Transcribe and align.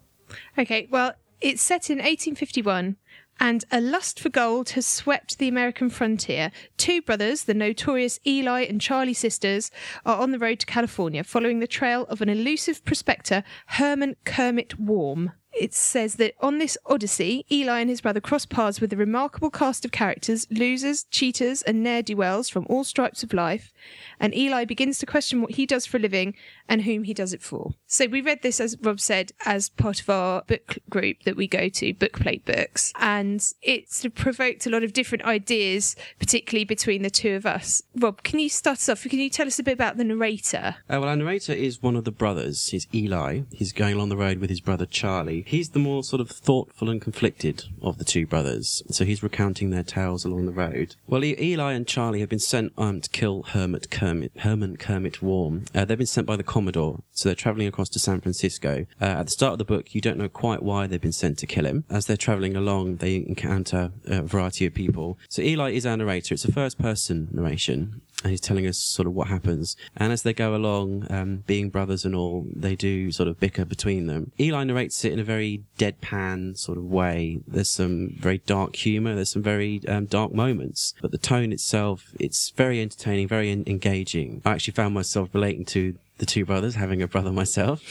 Okay, 0.58 0.90
well, 0.92 1.14
it's 1.42 1.62
set 1.62 1.90
in 1.90 1.98
1851. 1.98 2.98
And 3.42 3.64
a 3.72 3.80
lust 3.80 4.20
for 4.20 4.28
gold 4.28 4.72
has 4.72 4.86
swept 4.86 5.38
the 5.38 5.48
American 5.48 5.90
frontier. 5.90 6.52
Two 6.76 7.02
brothers, 7.02 7.46
the 7.46 7.54
notorious 7.54 8.20
Eli 8.28 8.66
and 8.66 8.82
Charlie 8.82 9.14
sisters, 9.14 9.72
are 10.06 10.18
on 10.18 10.32
the 10.32 10.40
road 10.40 10.60
to 10.60 10.66
California 10.66 11.24
following 11.24 11.60
the 11.60 11.68
trail 11.68 12.06
of 12.10 12.22
an 12.22 12.28
elusive 12.28 12.84
prospector, 12.84 13.44
Herman 13.68 14.18
Kermit 14.26 14.78
Warm. 14.78 15.32
It 15.52 15.74
says 15.74 16.16
that 16.16 16.36
on 16.40 16.58
this 16.58 16.78
odyssey, 16.86 17.46
Eli 17.52 17.80
and 17.80 17.90
his 17.90 18.02
brother 18.02 18.22
cross 18.22 18.46
paths 18.46 18.80
with 18.80 18.94
a 18.94 18.98
remarkable 18.98 19.50
cast 19.50 19.84
of 19.84 19.92
characters, 19.92 20.48
losers, 20.52 21.06
cheaters, 21.06 21.62
and 21.64 21.84
ne'er 21.84 22.02
do 22.02 22.16
wells 22.16 22.50
from 22.50 22.66
all 22.70 22.84
stripes 22.84 23.24
of 23.24 23.34
life. 23.34 23.74
And 24.20 24.36
Eli 24.36 24.66
begins 24.66 25.00
to 25.00 25.06
question 25.06 25.42
what 25.42 25.52
he 25.52 25.66
does 25.66 25.86
for 25.86 25.98
a 25.98 26.00
living 26.00 26.36
and 26.68 26.84
whom 26.84 27.04
he 27.04 27.14
does 27.14 27.34
it 27.34 27.42
for. 27.42 27.72
So 27.88 28.06
we 28.06 28.22
read 28.22 28.42
this, 28.42 28.60
as 28.60 28.78
Rob 28.82 29.00
said, 29.00 29.32
as 29.46 29.70
part 29.70 30.00
of 30.00 30.10
our 30.10 30.44
book 30.44 30.78
group 30.90 31.24
that 31.24 31.36
we 31.36 31.48
go 31.48 31.68
to, 31.68 31.94
Bookplate 31.94 32.46
Books. 32.46 32.94
And 33.00 33.46
it 33.62 33.92
sort 33.92 34.06
of 34.06 34.16
provoked 34.16 34.68
a 34.68 34.70
lot 34.70 34.84
of 34.84 34.94
different 34.94 35.26
ideas, 35.26 35.96
particularly 36.20 36.66
between 36.66 37.02
the 37.02 37.10
two 37.10 37.34
of 37.36 37.46
us. 37.46 37.82
Rob, 37.96 38.24
can 38.24 38.40
you 38.40 38.50
start 38.50 38.78
us 38.78 38.90
off? 38.90 39.04
Can 39.04 39.20
you 39.20 39.30
tell 39.30 39.48
us 39.48 39.58
a 39.58 39.64
bit 39.64 39.74
about 39.74 39.98
the 39.98 40.04
narrator? 40.04 40.76
Uh, 40.90 41.00
well, 41.00 41.06
our 41.06 41.16
narrator 41.16 41.54
is 41.54 41.82
one 41.82 41.96
of 41.96 42.04
the 42.04 42.12
brothers. 42.12 42.68
He's 42.68 42.88
Eli. 42.94 43.42
He's 43.52 43.74
going 43.74 43.96
along 43.96 44.10
the 44.10 44.18
road 44.18 44.38
with 44.38 44.50
his 44.50 44.62
brother 44.62 44.86
Charlie. 44.86 45.39
He's 45.46 45.70
the 45.70 45.80
more 45.80 46.04
sort 46.04 46.22
of 46.22 46.30
thoughtful 46.30 46.90
and 46.90 47.02
conflicted 47.02 47.66
of 47.82 47.98
the 47.98 48.06
two 48.06 48.26
brothers. 48.26 48.84
So 48.90 49.06
he's 49.06 49.24
recounting 49.24 49.70
their 49.70 49.84
tales 49.84 50.26
along 50.26 50.46
the 50.46 50.52
road. 50.52 50.96
Well, 51.08 51.24
Eli 51.24 51.74
and 51.74 51.88
Charlie 51.88 52.20
have 52.20 52.30
been 52.30 52.40
sent 52.40 52.74
um, 52.78 53.02
to 53.02 53.10
kill 53.10 53.44
Hermit 53.44 53.90
Kermit, 53.90 54.32
Herman 54.40 54.78
Kermit 54.78 55.22
Warm. 55.22 55.66
Uh, 55.74 55.86
they've 55.86 55.98
been 55.98 56.08
sent 56.08 56.28
by 56.28 56.36
the 56.36 56.44
Commodore. 56.44 57.02
So 57.12 57.30
they're 57.30 57.36
traveling 57.36 57.68
across 57.68 57.90
to 57.90 58.00
San 58.00 58.22
Francisco. 58.22 58.86
Uh, 59.02 59.06
at 59.06 59.26
the 59.26 59.32
start 59.32 59.54
of 59.54 59.60
the 59.60 59.66
book, 59.66 59.94
you 59.94 60.02
don't 60.02 60.18
know 60.18 60.30
quite 60.30 60.64
why 60.64 60.88
they've 60.88 61.02
been 61.02 61.12
sent 61.12 61.38
to 61.40 61.48
kill 61.48 61.66
him. 61.66 61.84
As 61.90 62.06
they're 62.06 62.18
traveling 62.18 62.56
along, 62.56 62.98
they 62.98 63.16
encounter 63.16 63.92
a 64.06 64.22
variety 64.22 64.66
of 64.66 64.74
people. 64.74 65.18
So 65.30 65.42
Eli 65.42 65.72
is 65.72 65.86
our 65.86 65.98
narrator. 65.98 66.34
It's 66.34 66.46
a 66.46 66.52
first 66.52 66.78
person 66.78 67.28
narration 67.32 68.02
and 68.24 68.32
he's 68.32 68.42
telling 68.42 68.68
us 68.68 68.78
sort 68.78 69.08
of 69.08 69.14
what 69.14 69.28
happens. 69.28 69.78
And 69.96 70.12
as 70.12 70.24
they 70.24 70.34
go 70.34 70.56
along, 70.56 71.08
um, 71.10 71.44
being 71.48 71.70
brothers 71.70 72.04
and 72.04 72.14
all, 72.14 72.46
they 72.54 72.76
do 72.76 73.12
sort 73.12 73.30
of 73.30 73.40
bicker 73.40 73.66
between 73.66 74.08
them. 74.08 74.32
Eli 74.40 74.64
narrates 74.66 75.06
it 75.06 75.14
in 75.14 75.20
a 75.20 75.24
very 75.24 75.64
deadpan 75.78 76.58
sort 76.58 76.78
of 76.78 76.84
way. 76.84 77.40
There's 77.48 77.70
some 77.70 78.16
very 78.20 78.40
dark 78.40 78.76
humour. 78.76 79.16
There's 79.16 79.32
some 79.32 79.44
very 79.44 79.82
um, 79.88 80.06
dark 80.06 80.34
moments, 80.34 80.94
but 81.02 81.12
the 81.12 81.18
tone 81.18 81.54
itself, 81.54 82.12
it's 82.20 82.50
very 82.50 82.82
entertaining, 82.82 83.28
very 83.28 83.50
en- 83.52 83.64
engaging. 83.68 84.42
I 84.46 84.52
actually 84.52 84.74
found 84.74 84.94
myself 84.94 85.30
relating 85.34 85.64
to 85.66 85.96
the 86.20 86.26
two 86.26 86.46
brothers, 86.46 86.76
having 86.76 87.02
a 87.02 87.08
brother 87.08 87.32
myself. 87.32 87.82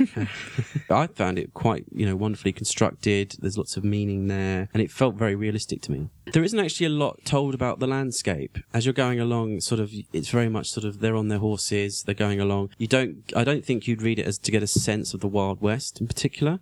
I 0.90 1.06
found 1.06 1.38
it 1.38 1.54
quite, 1.54 1.84
you 1.94 2.06
know, 2.06 2.16
wonderfully 2.16 2.52
constructed. 2.52 3.36
There's 3.38 3.56
lots 3.56 3.76
of 3.76 3.84
meaning 3.84 4.26
there, 4.26 4.68
and 4.74 4.82
it 4.82 4.90
felt 4.90 5.14
very 5.14 5.34
realistic 5.34 5.80
to 5.82 5.92
me. 5.92 6.10
There 6.32 6.42
isn't 6.42 6.58
actually 6.58 6.86
a 6.86 6.90
lot 6.90 7.20
told 7.24 7.54
about 7.54 7.78
the 7.78 7.86
landscape 7.86 8.58
as 8.72 8.86
you're 8.86 8.94
going 8.94 9.20
along. 9.20 9.60
Sort 9.60 9.80
of, 9.80 9.92
it's 10.12 10.28
very 10.30 10.48
much 10.48 10.70
sort 10.70 10.84
of 10.84 11.00
they're 11.00 11.16
on 11.16 11.28
their 11.28 11.38
horses, 11.38 12.02
they're 12.02 12.14
going 12.14 12.40
along. 12.40 12.70
You 12.78 12.86
don't, 12.86 13.32
I 13.36 13.44
don't 13.44 13.64
think 13.64 13.86
you'd 13.86 14.02
read 14.02 14.18
it 14.18 14.26
as 14.26 14.38
to 14.38 14.50
get 14.50 14.62
a 14.62 14.66
sense 14.66 15.14
of 15.14 15.20
the 15.20 15.28
Wild 15.28 15.60
West 15.60 16.00
in 16.00 16.06
particular. 16.06 16.60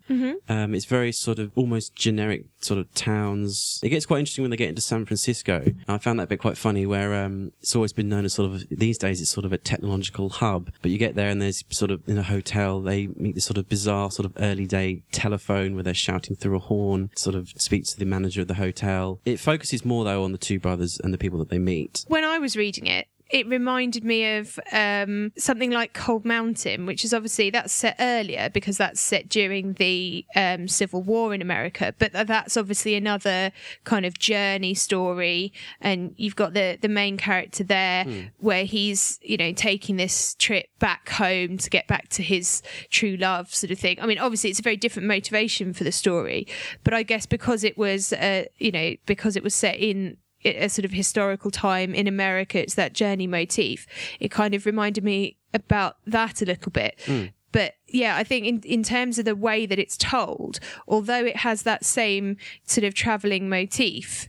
Um, 0.49 0.75
it's 0.75 0.85
very 0.85 1.13
sort 1.13 1.39
of 1.39 1.53
almost 1.55 1.95
generic 1.95 2.45
sort 2.61 2.81
of 2.81 2.93
towns. 2.95 3.81
It 3.83 3.91
gets 3.91 4.05
quite 4.07 4.19
interesting 4.19 4.43
when 4.43 4.51
they 4.51 4.57
get 4.57 4.69
into 4.69 4.83
San 4.83 5.07
Francisco. 5.07 5.65
I 5.87 5.99
found 5.99 6.19
that 6.19 6.29
bit 6.29 6.41
quite 6.41 6.59
funny 6.59 6.85
where 6.85 7.15
um, 7.25 7.53
it's 7.61 7.77
always 7.77 7.93
been 7.93 8.09
known 8.09 8.25
as 8.25 8.35
sort 8.35 8.53
of 8.53 8.69
these 8.69 8.99
days 8.99 9.21
it's 9.21 9.31
sort 9.31 9.45
of 9.45 9.53
a 9.53 9.59
technological 9.59 10.29
hub, 10.29 10.71
but 10.83 10.91
you 10.91 10.99
get 10.99 11.12
there 11.15 11.29
and 11.29 11.41
there's 11.41 11.65
sort 11.71 11.91
of 11.91 12.07
in 12.09 12.19
a 12.19 12.23
hotel 12.23 12.81
they 12.81 13.07
meet 13.17 13.35
this 13.35 13.45
sort 13.45 13.59
of 13.59 13.69
bizarre 13.69 14.11
sort 14.11 14.27
of 14.27 14.33
early 14.39 14.67
day 14.67 15.03
telephone 15.13 15.75
where 15.75 15.83
they're 15.83 15.95
shouting 15.95 16.37
through 16.37 16.57
a 16.57 16.61
horn, 16.61 17.11
sort 17.17 17.35
of 17.37 17.51
speaks 17.57 17.93
to 17.93 17.99
the 17.99 18.05
manager 18.05 18.41
of 18.41 18.49
the 18.49 18.55
hotel. 18.55 19.21
It 19.25 19.39
focuses 19.41 19.85
more 19.85 20.05
though 20.05 20.25
on 20.25 20.33
the 20.33 20.39
two 20.39 20.59
brothers 20.59 21.01
and 21.03 21.13
the 21.13 21.19
people 21.19 21.39
that 21.41 21.49
they 21.49 21.59
meet. 21.59 22.05
when 22.09 22.25
I 22.25 22.39
was 22.39 22.57
reading 22.57 22.87
it, 22.87 23.07
it 23.33 23.49
reminded 23.49 24.05
me 24.05 24.37
of 24.37 24.61
um, 24.73 25.33
something 25.39 25.71
like 25.71 25.95
Cold 25.95 26.27
Mountain, 26.27 26.85
which 26.85 27.03
is 27.03 27.15
obviously 27.15 27.49
that's 27.49 27.73
set 27.73 27.97
earlier 27.99 28.51
because 28.51 28.77
that's 28.77 29.01
set 29.01 29.31
during 29.31 29.73
the 29.75 30.27
um, 30.37 30.69
Civil 30.69 31.03
War 31.03 31.33
in 31.33 31.41
America. 31.41 31.95
But 31.99 32.13
that's 32.13 32.59
obviously 32.59 32.95
another 32.95 33.51
kind 33.85 34.05
of 34.05 34.19
journey 34.19 34.75
story, 34.75 35.53
and 35.81 36.15
you've 36.19 36.37
got 36.37 36.53
the 36.53 36.79
the 36.81 36.91
main 36.91 37.17
character 37.17 37.65
there 37.65 38.05
where 38.39 38.65
he's 38.65 39.19
you 39.23 39.39
know 39.39 39.53
taking 39.53 39.97
this 39.97 40.35
trip 40.35 40.67
back 40.79 41.09
home 41.09 41.57
to 41.57 41.71
get 41.71 41.87
back 41.89 42.09
to 42.11 42.23
his 42.23 42.63
true 42.91 43.17
love, 43.17 43.55
sort 43.55 43.71
of 43.71 43.79
thing. 43.79 43.99
I 43.99 44.07
mean, 44.07 44.19
obviously 44.19 44.51
it's 44.51 44.61
a 44.61 44.63
very 44.63 44.77
different 44.77 45.09
motivation 45.09 45.73
for 45.73 45.85
the 45.85 45.93
story, 45.93 46.47
but 46.85 46.93
I 46.93 47.03
guess 47.03 47.25
because 47.25 47.65
it 47.65 47.79
was 47.79 48.13
uh, 48.13 48.45
you 48.59 48.71
know 48.71 48.95
because 49.07 49.37
it 49.37 49.43
was 49.43 49.55
set 49.55 49.77
in 49.77 50.19
a 50.45 50.69
sort 50.69 50.85
of 50.85 50.93
historical 50.93 51.51
time 51.51 51.95
in 51.95 52.07
America, 52.07 52.61
it's 52.61 52.75
that 52.75 52.93
journey 52.93 53.27
motif. 53.27 53.87
It 54.21 54.31
kind 54.31 54.55
of 54.55 54.67
reminded 54.67 55.05
me 55.05 55.37
about 55.55 55.97
that 56.07 56.43
a 56.43 56.47
little 56.47 56.73
bit. 56.73 56.99
But 57.53 57.75
yeah, 57.87 58.17
I 58.17 58.25
think 58.25 58.47
in, 58.47 58.61
in 58.61 58.83
terms 58.83 59.19
of 59.19 59.27
the 59.27 59.37
way 59.37 59.67
that 59.67 59.79
it's 59.79 59.97
told, 59.99 60.59
although 60.89 61.25
it 61.25 61.37
has 61.37 61.63
that 61.63 61.85
same 61.85 62.39
sort 62.65 62.85
of 62.85 62.95
traveling 62.95 63.49
motif, 63.49 64.27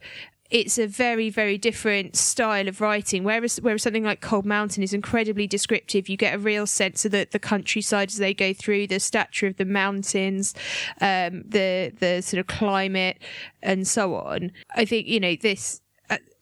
it's 0.54 0.78
a 0.78 0.86
very, 0.86 1.32
very 1.32 1.58
different 1.58 2.16
style 2.16 2.68
of 2.68 2.80
writing. 2.80 3.24
Whereas, 3.24 3.60
whereas 3.62 3.82
something 3.82 4.04
like 4.04 4.22
Cold 4.22 4.46
Mountain 4.46 4.84
is 4.84 4.94
incredibly 4.94 5.48
descriptive, 5.48 6.08
you 6.08 6.16
get 6.16 6.36
a 6.36 6.38
real 6.38 6.68
sense 6.68 7.06
of 7.06 7.12
the, 7.12 7.28
the 7.32 7.40
countryside 7.40 8.10
as 8.10 8.18
they 8.18 8.36
go 8.36 8.54
through, 8.54 8.88
the 8.88 9.00
stature 9.00 9.48
of 9.48 9.58
the 9.58 9.66
mountains, 9.66 10.54
um, 11.02 11.44
the 11.48 11.92
the 12.00 12.22
sort 12.22 12.40
of 12.40 12.46
climate, 12.46 13.18
and 13.64 13.88
so 13.88 14.16
on. 14.16 14.52
I 14.76 14.86
think 14.86 15.08
you 15.08 15.20
know 15.20 15.36
this 15.36 15.82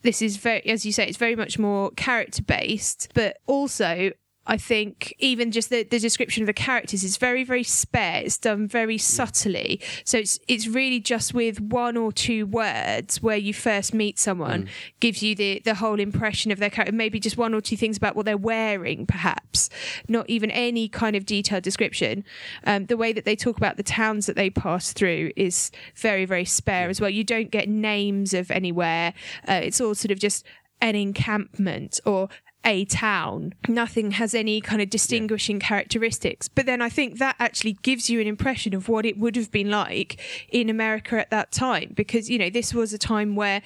this 0.02 0.22
is 0.22 0.38
very, 0.38 0.66
as 0.68 0.86
you 0.86 0.92
say, 0.92 1.06
it's 1.08 1.18
very 1.18 1.36
much 1.36 1.60
more 1.60 1.92
character 1.92 2.42
based, 2.42 3.10
but 3.14 3.38
also 3.48 4.12
I 4.48 4.58
think 4.58 5.14
even 5.20 5.52
just 5.52 5.70
the, 5.70 5.84
the 5.84 6.00
description 6.00 6.42
of 6.42 6.48
the 6.48 6.54
characters 6.54 7.04
is 7.04 7.18
very, 7.18 7.44
very 7.44 7.64
spare. 7.64 8.24
It's 8.24 8.40
done 8.40 8.68
very 8.68 8.98
subtly. 8.98 9.80
So 10.04 10.18
it's 10.18 10.40
it's 10.48 10.68
really 10.68 11.00
just 11.00 11.34
with 11.34 11.62
one 11.62 11.96
or 11.96 12.12
two 12.12 12.48
words 12.48 13.22
where 13.22 13.38
you 13.38 13.54
first 13.54 13.94
meet 13.94 14.18
someone 14.18 14.68
gives 15.00 15.22
you 15.22 15.36
the, 15.36 15.62
the 15.64 15.76
whole 15.76 16.00
impression 16.00 16.52
of 16.52 16.58
their 16.58 16.72
character. 16.72 16.92
Maybe 16.94 17.20
just 17.20 17.38
one 17.38 17.54
or 17.54 17.62
two 17.62 17.78
things 17.78 17.98
about 17.98 18.16
what 18.16 18.26
they're 18.26 18.36
wearing, 18.36 19.06
perhaps. 19.06 19.70
Not 20.08 20.28
even 20.28 20.50
any 20.50 20.88
kind 20.88 21.16
of 21.16 21.26
detailed 21.26 21.64
description. 21.64 22.24
Um, 22.66 22.88
the 22.88 22.98
way 22.98 23.14
that 23.14 23.26
they 23.26 23.36
talk 23.36 23.58
about 23.58 23.78
the 23.78 23.84
towns 23.84 24.26
that 24.26 24.36
they 24.36 24.50
pass 24.50 24.92
through 24.92 25.32
is 25.36 25.72
very, 25.96 26.26
very 26.26 26.46
spare 26.46 26.90
as 26.90 27.00
well. 27.00 27.12
You 27.12 27.24
don't 27.24 27.52
get 27.52 27.70
names 27.70 28.34
of 28.34 28.50
anywhere. 28.50 29.14
Uh, 29.48 29.62
it's 29.64 29.80
all 29.80 29.94
sort 29.94 30.12
of 30.12 30.20
just 30.20 30.46
an 30.82 30.96
encampment 30.96 32.00
or 32.06 32.28
a 32.64 32.86
town. 32.86 33.54
Nothing 33.68 34.12
has 34.12 34.36
any 34.36 34.62
kind 34.62 34.82
of 34.82 34.90
distinguishing 34.90 35.60
characteristics. 35.60 36.48
But 36.48 36.66
then 36.66 36.82
I 36.82 36.90
think 36.90 37.18
that 37.18 37.36
actually 37.40 37.74
gives 37.82 38.10
you 38.10 38.22
an 38.22 38.28
impression 38.28 38.74
of 38.74 38.88
what 38.88 39.06
it 39.06 39.18
would 39.18 39.36
have 39.36 39.52
been 39.52 39.70
like 39.70 40.20
in 40.50 40.70
America 40.70 41.20
at 41.20 41.32
that 41.32 41.52
time. 41.52 41.94
Because, 41.96 42.30
you 42.30 42.38
know, 42.38 42.50
this 42.50 42.74
was 42.74 42.94
a 42.94 42.98
time 42.98 43.36
where 43.36 43.62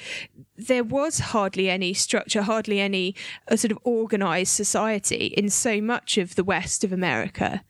there 0.58 0.84
was 0.84 1.20
hardly 1.20 1.70
any 1.70 1.94
structure, 1.94 2.42
hardly 2.42 2.80
any 2.80 3.16
uh, 3.50 3.56
sort 3.56 3.72
of 3.72 3.80
organized 3.84 4.54
society 4.54 5.28
in 5.38 5.50
so 5.50 5.82
much 5.82 6.18
of 6.18 6.36
the 6.36 6.44
West 6.44 6.84
of 6.84 6.94
America. 6.94 7.64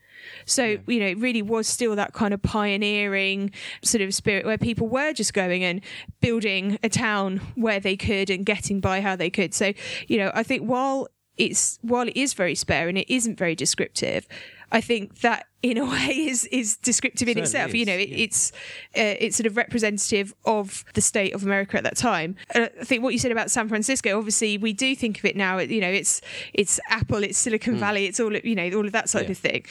So, 0.44 0.78
you 0.86 1.00
know, 1.00 1.06
it 1.06 1.18
really 1.18 1.42
was 1.42 1.66
still 1.66 1.94
that 1.96 2.12
kind 2.12 2.34
of 2.34 2.42
pioneering 2.42 3.52
sort 3.82 4.02
of 4.02 4.14
spirit 4.14 4.44
where 4.44 4.58
people 4.58 4.88
were 4.88 5.12
just 5.12 5.34
going 5.34 5.62
and 5.62 5.80
building 6.20 6.78
a 6.82 6.88
town 6.88 7.40
where 7.54 7.80
they 7.80 7.96
could 7.96 8.30
and 8.30 8.44
getting 8.44 8.80
by 8.80 9.00
how 9.00 9.16
they 9.16 9.30
could. 9.30 9.54
So, 9.54 9.72
you 10.08 10.18
know, 10.18 10.30
I 10.34 10.42
think 10.42 10.62
while 10.62 11.08
it's 11.36 11.78
while 11.82 12.08
it 12.08 12.16
is 12.16 12.34
very 12.34 12.54
spare 12.54 12.88
and 12.88 12.98
it 12.98 13.12
isn't 13.12 13.38
very 13.38 13.54
descriptive, 13.54 14.26
I 14.72 14.80
think 14.80 15.20
that 15.20 15.46
in 15.62 15.78
a 15.78 15.84
way 15.90 16.26
is 16.26 16.44
is 16.46 16.76
descriptive 16.76 17.28
in 17.28 17.38
itself. 17.38 17.74
You 17.74 17.84
know, 17.84 17.94
it, 17.94 18.08
yeah. 18.08 18.24
it's 18.24 18.52
uh, 18.96 19.14
it's 19.20 19.36
sort 19.36 19.46
of 19.46 19.56
representative 19.56 20.34
of 20.44 20.84
the 20.94 21.00
state 21.00 21.34
of 21.34 21.42
America 21.42 21.76
at 21.76 21.84
that 21.84 21.96
time. 21.96 22.36
Uh, 22.54 22.68
I 22.80 22.84
think 22.84 23.02
what 23.02 23.12
you 23.12 23.18
said 23.18 23.32
about 23.32 23.50
San 23.50 23.68
Francisco, 23.68 24.16
obviously, 24.16 24.58
we 24.58 24.72
do 24.72 24.96
think 24.96 25.18
of 25.18 25.24
it 25.24 25.36
now. 25.36 25.58
You 25.58 25.80
know, 25.80 25.90
it's 25.90 26.20
it's 26.52 26.80
Apple, 26.88 27.22
it's 27.22 27.38
Silicon 27.38 27.76
Valley, 27.76 28.06
it's 28.06 28.20
all 28.20 28.34
you 28.34 28.54
know, 28.54 28.70
all 28.76 28.86
of 28.86 28.92
that 28.92 29.08
sort. 29.08 29.24
Yeah. 29.24 29.30
of 29.30 29.38
thing. 29.38 29.64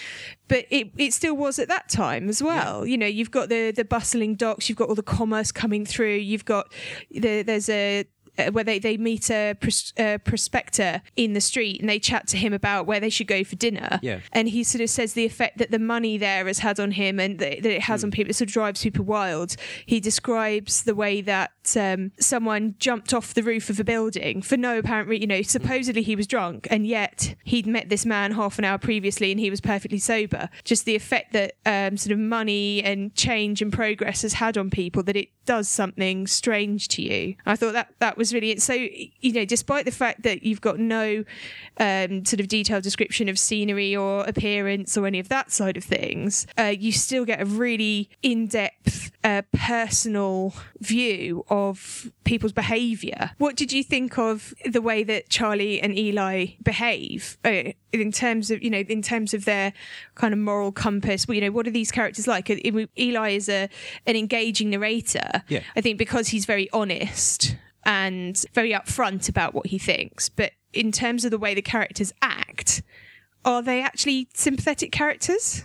But 0.47 0.65
it, 0.69 0.91
it 0.97 1.13
still 1.13 1.35
was 1.35 1.59
at 1.59 1.69
that 1.69 1.89
time 1.89 2.29
as 2.29 2.41
well. 2.41 2.85
You 2.85 2.97
know, 2.97 3.07
you've 3.07 3.31
got 3.31 3.49
the 3.49 3.71
the 3.71 3.85
bustling 3.85 4.35
docks, 4.35 4.69
you've 4.69 4.77
got 4.77 4.89
all 4.89 4.95
the 4.95 5.03
commerce 5.03 5.51
coming 5.51 5.85
through, 5.85 6.15
you've 6.15 6.45
got 6.45 6.71
the, 7.11 7.41
there's 7.41 7.69
a 7.69 8.05
uh, 8.37 8.51
where 8.51 8.63
they, 8.63 8.79
they 8.79 8.97
meet 8.97 9.29
a 9.29 9.55
pros- 9.59 9.93
uh, 9.97 10.17
prospector 10.23 11.01
in 11.15 11.33
the 11.33 11.41
street 11.41 11.79
and 11.81 11.89
they 11.89 11.99
chat 11.99 12.27
to 12.27 12.37
him 12.37 12.53
about 12.53 12.85
where 12.85 12.99
they 12.99 13.09
should 13.09 13.27
go 13.27 13.43
for 13.43 13.55
dinner. 13.55 13.99
Yeah. 14.01 14.19
And 14.31 14.49
he 14.49 14.63
sort 14.63 14.81
of 14.81 14.89
says 14.89 15.13
the 15.13 15.25
effect 15.25 15.57
that 15.57 15.71
the 15.71 15.79
money 15.79 16.17
there 16.17 16.45
has 16.47 16.59
had 16.59 16.79
on 16.79 16.91
him 16.91 17.19
and 17.19 17.39
that, 17.39 17.63
that 17.63 17.71
it 17.71 17.81
has 17.83 18.01
Hmm. 18.01 18.07
on 18.07 18.11
people. 18.11 18.29
It 18.29 18.33
sort 18.35 18.49
of 18.49 18.53
drives 18.53 18.83
people 18.83 19.05
wild. 19.05 19.55
He 19.85 19.99
describes 19.99 20.83
the 20.83 20.95
way 20.95 21.21
that 21.21 21.51
um, 21.77 22.11
someone 22.19 22.75
jumped 22.79 23.13
off 23.13 23.33
the 23.33 23.43
roof 23.43 23.69
of 23.69 23.79
a 23.79 23.83
building 23.83 24.41
for 24.41 24.57
no 24.57 24.79
apparent 24.79 25.07
reason. 25.09 25.21
You 25.21 25.27
know, 25.27 25.41
supposedly 25.41 26.01
he 26.01 26.15
was 26.15 26.27
drunk 26.27 26.67
and 26.69 26.85
yet 26.85 27.35
he'd 27.43 27.65
met 27.67 27.89
this 27.89 28.05
man 28.05 28.31
half 28.33 28.59
an 28.59 28.65
hour 28.65 28.77
previously 28.77 29.31
and 29.31 29.39
he 29.39 29.49
was 29.49 29.61
perfectly 29.61 29.97
sober. 29.99 30.49
Just 30.63 30.85
the 30.85 30.95
effect 30.95 31.33
that 31.33 31.53
um, 31.65 31.97
sort 31.97 32.11
of 32.11 32.19
money 32.19 32.83
and 32.83 33.13
change 33.15 33.61
and 33.61 33.71
progress 33.71 34.21
has 34.23 34.33
had 34.33 34.57
on 34.57 34.69
people 34.69 35.03
that 35.03 35.15
it 35.15 35.29
does 35.45 35.67
something 35.69 36.27
strange 36.27 36.87
to 36.89 37.01
you. 37.01 37.35
I 37.45 37.55
thought 37.55 37.73
that 37.73 37.93
that 37.99 38.17
was 38.17 38.24
really 38.33 38.57
so. 38.57 38.73
You 38.73 39.33
know, 39.33 39.45
despite 39.45 39.85
the 39.85 39.91
fact 39.91 40.23
that 40.23 40.43
you've 40.43 40.61
got 40.61 40.79
no 40.79 41.23
um, 41.77 42.25
sort 42.25 42.39
of 42.39 42.47
detailed 42.47 42.83
description 42.83 43.29
of 43.29 43.37
scenery 43.37 43.95
or 43.95 44.23
appearance 44.25 44.97
or 44.97 45.07
any 45.07 45.19
of 45.19 45.29
that 45.29 45.51
side 45.51 45.77
of 45.77 45.83
things, 45.83 46.47
uh, 46.57 46.73
you 46.77 46.91
still 46.91 47.25
get 47.25 47.41
a 47.41 47.45
really 47.45 48.09
in-depth, 48.21 49.11
uh, 49.23 49.41
personal 49.53 50.53
view 50.79 51.45
of 51.49 52.11
people's 52.23 52.53
behaviour. 52.53 53.31
What 53.37 53.55
did 53.55 53.71
you 53.71 53.83
think 53.83 54.17
of 54.17 54.53
the 54.65 54.81
way 54.81 55.03
that 55.03 55.29
Charlie 55.29 55.81
and 55.81 55.97
Eli 55.97 56.47
behave 56.63 57.37
uh, 57.43 57.71
in 57.91 58.11
terms 58.11 58.51
of 58.51 58.63
you 58.63 58.69
know 58.69 58.83
in 58.87 59.01
terms 59.01 59.33
of 59.33 59.45
their 59.45 59.73
kind 60.15 60.33
of 60.33 60.39
moral 60.39 60.71
compass? 60.71 61.25
You 61.27 61.41
know, 61.41 61.51
what 61.51 61.67
are 61.67 61.71
these 61.71 61.91
characters 61.91 62.27
like? 62.27 62.49
Eli 62.49 63.31
is 63.31 63.49
a 63.49 63.69
an 64.05 64.15
engaging 64.15 64.69
narrator. 64.69 65.43
Yeah. 65.47 65.61
I 65.75 65.81
think 65.81 65.97
because 65.97 66.29
he's 66.29 66.45
very 66.45 66.69
honest 66.71 67.55
and 67.85 68.43
very 68.53 68.71
upfront 68.71 69.29
about 69.29 69.53
what 69.53 69.67
he 69.67 69.77
thinks. 69.77 70.29
But 70.29 70.51
in 70.73 70.91
terms 70.91 71.25
of 71.25 71.31
the 71.31 71.37
way 71.37 71.53
the 71.53 71.61
characters 71.61 72.13
act, 72.21 72.81
are 73.43 73.61
they 73.61 73.81
actually 73.81 74.27
sympathetic 74.33 74.91
characters? 74.91 75.63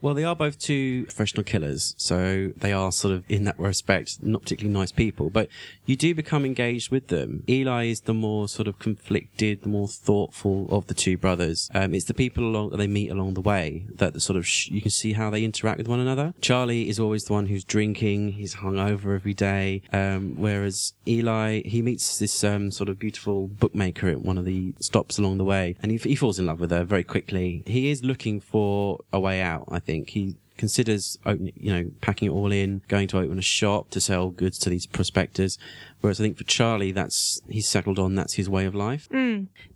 Well, 0.00 0.14
they 0.14 0.22
are 0.22 0.36
both 0.36 0.60
two 0.60 1.04
professional 1.06 1.42
killers, 1.42 1.94
so 1.98 2.52
they 2.56 2.72
are 2.72 2.92
sort 2.92 3.14
of, 3.14 3.24
in 3.28 3.44
that 3.44 3.58
respect, 3.58 4.22
not 4.22 4.42
particularly 4.42 4.72
nice 4.72 4.92
people, 4.92 5.28
but 5.28 5.48
you 5.86 5.96
do 5.96 6.14
become 6.14 6.44
engaged 6.44 6.92
with 6.92 7.08
them. 7.08 7.42
Eli 7.48 7.86
is 7.86 8.02
the 8.02 8.14
more 8.14 8.46
sort 8.48 8.68
of 8.68 8.78
conflicted, 8.78 9.62
the 9.62 9.68
more 9.68 9.88
thoughtful 9.88 10.68
of 10.70 10.86
the 10.86 10.94
two 10.94 11.16
brothers. 11.16 11.68
Um, 11.74 11.94
it's 11.94 12.04
the 12.04 12.14
people 12.14 12.44
along 12.44 12.70
that 12.70 12.76
they 12.76 12.86
meet 12.86 13.10
along 13.10 13.34
the 13.34 13.40
way 13.40 13.86
that 13.96 14.14
the 14.14 14.20
sort 14.20 14.36
of 14.36 14.46
sh- 14.46 14.68
you 14.68 14.80
can 14.80 14.92
see 14.92 15.14
how 15.14 15.30
they 15.30 15.42
interact 15.42 15.78
with 15.78 15.88
one 15.88 15.98
another. 15.98 16.32
Charlie 16.40 16.88
is 16.88 17.00
always 17.00 17.24
the 17.24 17.32
one 17.32 17.46
who's 17.46 17.64
drinking, 17.64 18.32
he's 18.34 18.56
hungover 18.56 19.16
every 19.16 19.34
day, 19.34 19.82
um, 19.92 20.36
whereas 20.36 20.92
Eli 21.08 21.62
he 21.64 21.82
meets 21.82 22.18
this 22.20 22.44
um, 22.44 22.70
sort 22.70 22.88
of 22.88 23.00
beautiful 23.00 23.48
bookmaker 23.48 24.08
at 24.08 24.22
one 24.22 24.38
of 24.38 24.44
the 24.44 24.74
stops 24.78 25.18
along 25.18 25.38
the 25.38 25.44
way, 25.44 25.74
and 25.82 25.90
he, 25.90 25.98
he 25.98 26.14
falls 26.14 26.38
in 26.38 26.46
love 26.46 26.60
with 26.60 26.70
her 26.70 26.84
very 26.84 27.02
quickly. 27.04 27.64
He 27.66 27.90
is 27.90 28.04
looking 28.04 28.40
for 28.40 29.00
a 29.12 29.18
way 29.18 29.40
out. 29.42 29.64
I 29.72 29.80
think 29.88 30.10
he 30.10 30.36
considers 30.58 31.18
opening, 31.24 31.54
you 31.56 31.72
know, 31.72 31.90
packing 32.00 32.28
it 32.28 32.34
all 32.34 32.52
in, 32.52 32.82
going 32.88 33.08
to 33.08 33.18
open 33.18 33.38
a 33.38 33.42
shop 33.58 33.88
to 33.90 34.00
sell 34.00 34.28
goods 34.28 34.58
to 34.58 34.68
these 34.68 34.86
prospectors. 34.86 35.56
Whereas 36.00 36.20
I 36.20 36.24
think 36.24 36.36
for 36.36 36.44
Charlie, 36.44 36.92
that's 36.92 37.40
he's 37.48 37.68
settled 37.68 37.98
on. 37.98 38.14
That's 38.14 38.34
his 38.34 38.48
way 38.50 38.66
of 38.66 38.74
life. 38.74 39.08